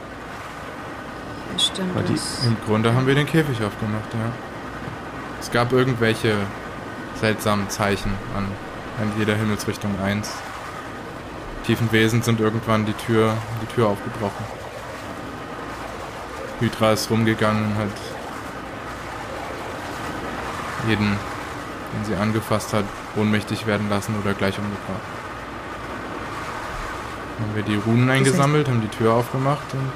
[1.59, 1.91] Stimmt.
[2.09, 4.33] Die- das- Im Grunde haben wir den Käfig aufgemacht, ja.
[5.41, 6.35] Es gab irgendwelche
[7.21, 8.45] seltsamen Zeichen an,
[9.01, 10.31] an jeder Himmelsrichtung 1.
[11.71, 14.45] Tiefen Wesen sind irgendwann die Tür, die Tür aufgebrochen.
[16.59, 17.87] Hydra ist rumgegangen hat
[20.89, 21.17] jeden,
[21.95, 24.81] den sie angefasst hat, ohnmächtig werden lassen oder gleich umgebracht.
[27.39, 29.93] Dann haben wir die Runen eingesammelt, haben die Tür aufgemacht und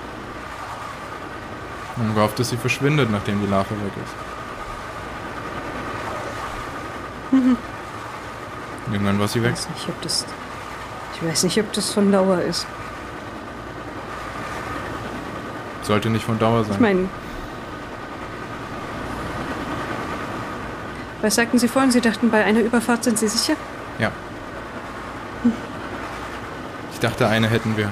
[2.05, 4.14] haben gehofft, dass sie verschwindet, nachdem die Larve weg ist.
[8.93, 9.55] Irgendwann war sie Ich weg.
[9.55, 10.25] weiß nicht, ob das.
[11.14, 12.66] Ich weiß nicht, ob das von Dauer ist.
[15.82, 16.74] Sollte nicht von Dauer sein.
[16.74, 17.08] Ich meine.
[21.22, 21.90] Was sagten Sie vorhin?
[21.90, 23.54] Sie dachten, bei einer Überfahrt sind Sie sicher?
[23.98, 24.10] Ja.
[26.92, 27.90] Ich dachte, eine hätten wir,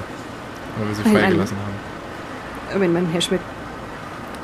[0.77, 2.75] weil wir sie Nein, freigelassen haben.
[2.75, 3.41] Aber mein Herr Schmidt,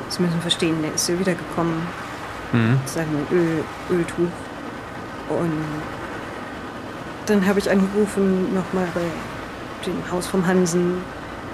[0.08, 1.74] Sie müssen verstehen, der ist ja wiedergekommen.
[2.52, 2.80] Mhm.
[2.84, 4.30] Sagen wir Öl, Öltuch.
[5.28, 5.64] Und
[7.30, 9.02] dann habe ich angerufen, nochmal bei
[9.86, 10.98] dem Haus vom Hansen,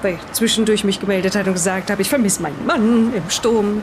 [0.03, 3.83] weil ich zwischendurch mich gemeldet hat und gesagt habe, ich vermisse meinen Mann im Sturm.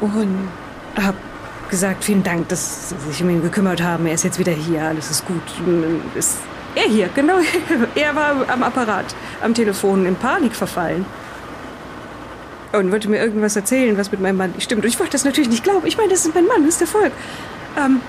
[0.00, 0.48] Und
[1.02, 1.16] habe
[1.70, 4.06] gesagt, vielen Dank, dass Sie sich um ihn gekümmert haben.
[4.06, 5.42] Er ist jetzt wieder hier, alles ist gut.
[6.14, 6.36] Ist
[6.74, 7.38] er hier, genau.
[7.94, 11.06] Er war am Apparat, am Telefon in Panik verfallen.
[12.72, 14.84] Und wollte mir irgendwas erzählen, was mit meinem Mann nicht stimmt.
[14.84, 15.86] Und ich wollte das natürlich nicht glauben.
[15.86, 17.12] Ich meine, das ist mein Mann, das ist der Volk.
[17.78, 18.00] Ähm,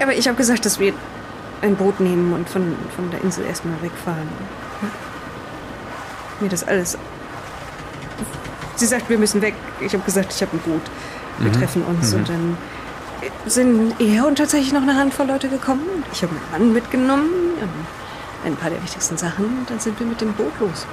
[0.00, 0.92] aber ich habe gesagt, dass wir
[1.64, 4.28] ein Boot nehmen und von, von der Insel erstmal wegfahren.
[6.40, 6.98] Mir das alles.
[8.76, 9.54] Sie sagt, wir müssen weg.
[9.80, 10.82] Ich habe gesagt, ich habe ein Boot.
[11.38, 12.12] Wir treffen uns.
[12.12, 12.56] Und dann
[13.46, 16.04] sind er und tatsächlich noch eine Handvoll Leute gekommen.
[16.12, 17.30] Ich habe meinen Mann mitgenommen.
[17.60, 19.44] und Ein paar der wichtigsten Sachen.
[19.44, 20.86] Und dann sind wir mit dem Boot los.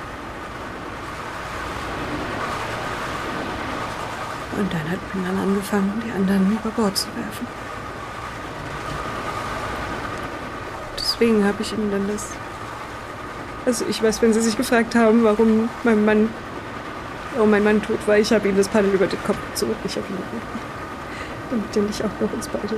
[4.58, 7.48] Und dann hat man dann angefangen, die anderen über Bord zu werfen.
[11.22, 12.30] Deswegen habe ich ihm dann das.
[13.64, 16.30] Also ich weiß, wenn Sie sich gefragt haben, warum mein Mann,
[17.36, 19.76] warum mein Mann tot war, ich habe ihm das Paddel über den Kopf gezogen.
[19.86, 20.18] Ich habe ihn
[21.52, 22.76] damit er nicht auch noch uns beide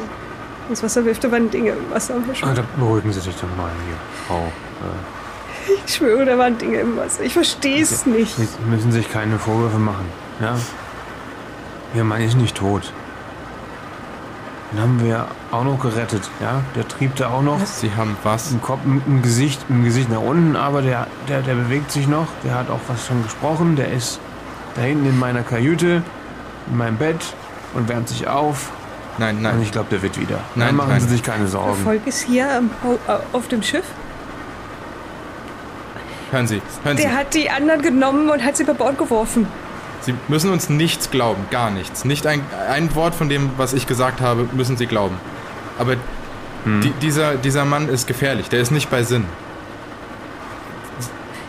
[0.67, 1.23] ins Wasser wirft.
[1.23, 2.15] Da waren Dinge im Wasser.
[2.41, 3.95] Ah, da beruhigen Sie sich doch mal hier,
[4.27, 4.41] Frau.
[4.41, 7.23] Äh, Ich schwöre, da waren Dinge im Wasser.
[7.23, 8.35] Ich verstehe es nicht.
[8.35, 10.05] Sie müssen sich keine Vorwürfe machen.
[10.41, 10.57] Ja?
[11.95, 12.91] Ihr Mann ist nicht tot.
[14.73, 16.29] Den haben wir auch noch gerettet.
[16.41, 16.61] Ja?
[16.75, 17.59] Der trieb da auch noch.
[17.65, 18.51] Sie haben was?
[18.51, 22.07] Im Kopf, im, im Gesicht, im Gesicht nach unten, aber der, der, der bewegt sich
[22.07, 22.27] noch.
[22.43, 23.75] Der hat auch was schon gesprochen.
[23.75, 24.19] Der ist
[24.75, 26.01] da hinten in meiner Kajüte,
[26.69, 27.33] in meinem Bett
[27.73, 28.71] und wärmt sich auf.
[29.19, 29.61] Nein, Und nein.
[29.61, 30.39] ich glaube, der wird wieder.
[30.55, 31.01] Nein, Dann machen nein.
[31.01, 31.83] Sie sich keine Der Sorgen.
[31.83, 32.63] Volk ist hier
[33.07, 33.85] äh, auf dem Schiff.
[36.31, 37.03] Hören Sie, hören Sie.
[37.03, 39.45] Der hat die anderen genommen und hat sie über Bord geworfen.
[40.01, 42.05] Sie müssen uns nichts glauben, gar nichts.
[42.05, 45.17] Nicht ein, ein Wort von dem, was ich gesagt habe, müssen Sie glauben.
[45.77, 45.95] Aber
[46.65, 49.25] die, dieser, dieser Mann ist gefährlich, der ist nicht bei Sinn.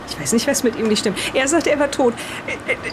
[0.09, 1.17] Ich weiß nicht, was mit ihm nicht stimmt.
[1.33, 2.13] Er sagt, er war tot.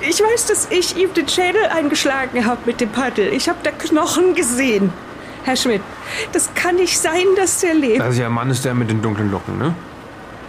[0.09, 3.33] Ich weiß, dass ich ihm den Schädel eingeschlagen habe mit dem Paddel.
[3.33, 4.93] Ich habe da Knochen gesehen.
[5.45, 5.83] Herr Schmidt,
[6.33, 8.15] das kann nicht sein, dass der lebt.
[8.15, 9.75] Ja ein Mann ist der mit den dunklen Locken, ne?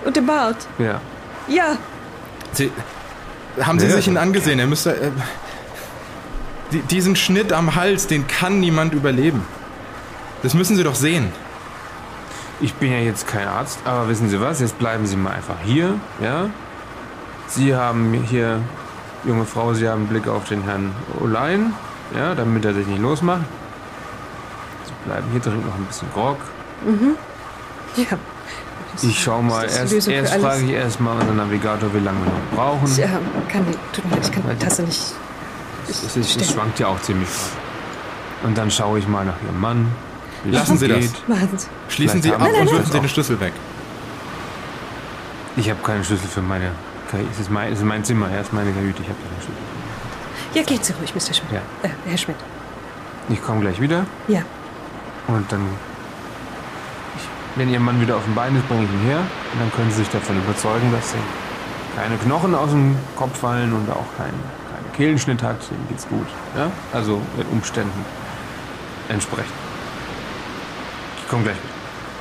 [0.05, 0.57] Und dem Bart.
[0.77, 1.01] Ja.
[1.47, 1.77] Ja,
[2.53, 2.71] Sie,
[3.59, 4.59] haben Sie Ja, sich ihn angesehen?
[4.59, 4.91] Er müsste.
[4.95, 5.11] Äh,
[6.71, 9.43] die, diesen Schnitt am Hals, den kann niemand überleben.
[10.43, 11.31] Das müssen Sie doch sehen.
[12.59, 14.59] Ich bin ja jetzt kein Arzt, aber wissen Sie was?
[14.59, 16.49] Jetzt bleiben Sie mal einfach hier, ja?
[17.47, 18.59] Sie haben hier,
[19.25, 21.73] junge Frau, Sie haben einen Blick auf den Herrn Olein,
[22.15, 23.41] ja, damit er sich nicht losmacht.
[24.85, 26.37] Sie bleiben hier, trinken noch ein bisschen Grog.
[27.95, 28.17] ja.
[29.01, 32.85] Ich schau mal, erst, erst frage ich erstmal unseren Navigator, wie lange wir noch brauchen.
[32.85, 33.07] Ich äh,
[33.49, 35.13] kann die, tut mir leid, ich kann die Tasse nicht.
[35.89, 36.51] Es, ist, es Stimmt.
[36.51, 37.29] schwankt ja auch ziemlich.
[38.43, 39.87] Und dann schaue ich mal nach Ihrem Mann.
[40.45, 40.99] Es Lassen Sie das.
[41.05, 41.09] Sie.
[41.89, 43.53] Schließen Vielleicht Sie ab wir und wirfen Sie den Schlüssel weg.
[45.55, 46.71] Ich habe keinen Schlüssel für meine
[47.09, 47.29] Kajüte.
[47.31, 49.01] Es ist mein, es ist mein Zimmer, er ist meine Kajüte.
[49.01, 49.63] Ich habe keinen Schlüssel.
[50.55, 51.33] Ja, gehen Sie ruhig, Mr.
[51.33, 51.51] Schmidt.
[51.51, 51.61] Ja.
[51.81, 52.37] Äh, Herr Schmidt.
[53.29, 54.05] Ich komme gleich wieder.
[54.27, 54.41] Ja.
[55.27, 55.61] Und dann,
[57.15, 57.23] ich,
[57.55, 59.19] wenn Ihr Mann wieder auf dem Bein ist, bringe ich ihn her.
[59.19, 61.17] Und dann können Sie sich davon überzeugen, dass Sie
[61.95, 64.39] keine Knochen aus dem Kopf fallen und auch keinen
[64.73, 65.57] keinen Kehlenschnitt hat.
[65.71, 66.27] Ihm geht's gut.
[66.57, 66.71] Ja?
[66.91, 68.05] Also den Umständen
[69.09, 69.62] entsprechend.
[71.33, 71.57] Ich komme gleich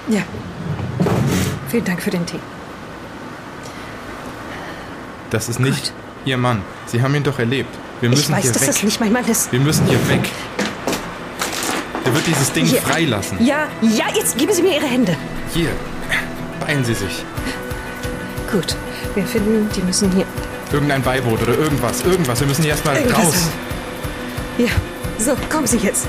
[0.08, 0.20] wieder.
[0.20, 0.24] Ja.
[1.68, 2.38] Vielen Dank für den Tee.
[5.28, 5.92] Das ist nicht Gut.
[6.24, 6.62] Ihr Mann.
[6.86, 7.68] Sie haben ihn doch erlebt.
[8.00, 8.68] Wir müssen Ich weiß, hier dass weg.
[8.68, 9.52] das nicht mein Mann ist.
[9.52, 10.30] Wir müssen hier weg.
[12.06, 12.80] Er wird dieses Ding Hier.
[12.80, 13.44] freilassen.
[13.44, 15.14] Ja, ja, jetzt geben Sie mir Ihre Hände.
[15.52, 15.68] Hier.
[16.60, 17.22] Beeilen Sie sich.
[18.50, 18.76] Gut.
[19.14, 20.24] Wir finden, die müssen hier.
[20.72, 22.00] Irgendein Beiboot oder irgendwas.
[22.02, 22.40] Irgendwas.
[22.40, 23.50] Wir müssen hier erstmal raus.
[24.56, 24.64] haben.
[24.64, 24.70] Ja.
[25.18, 26.06] So, kommen Sie jetzt.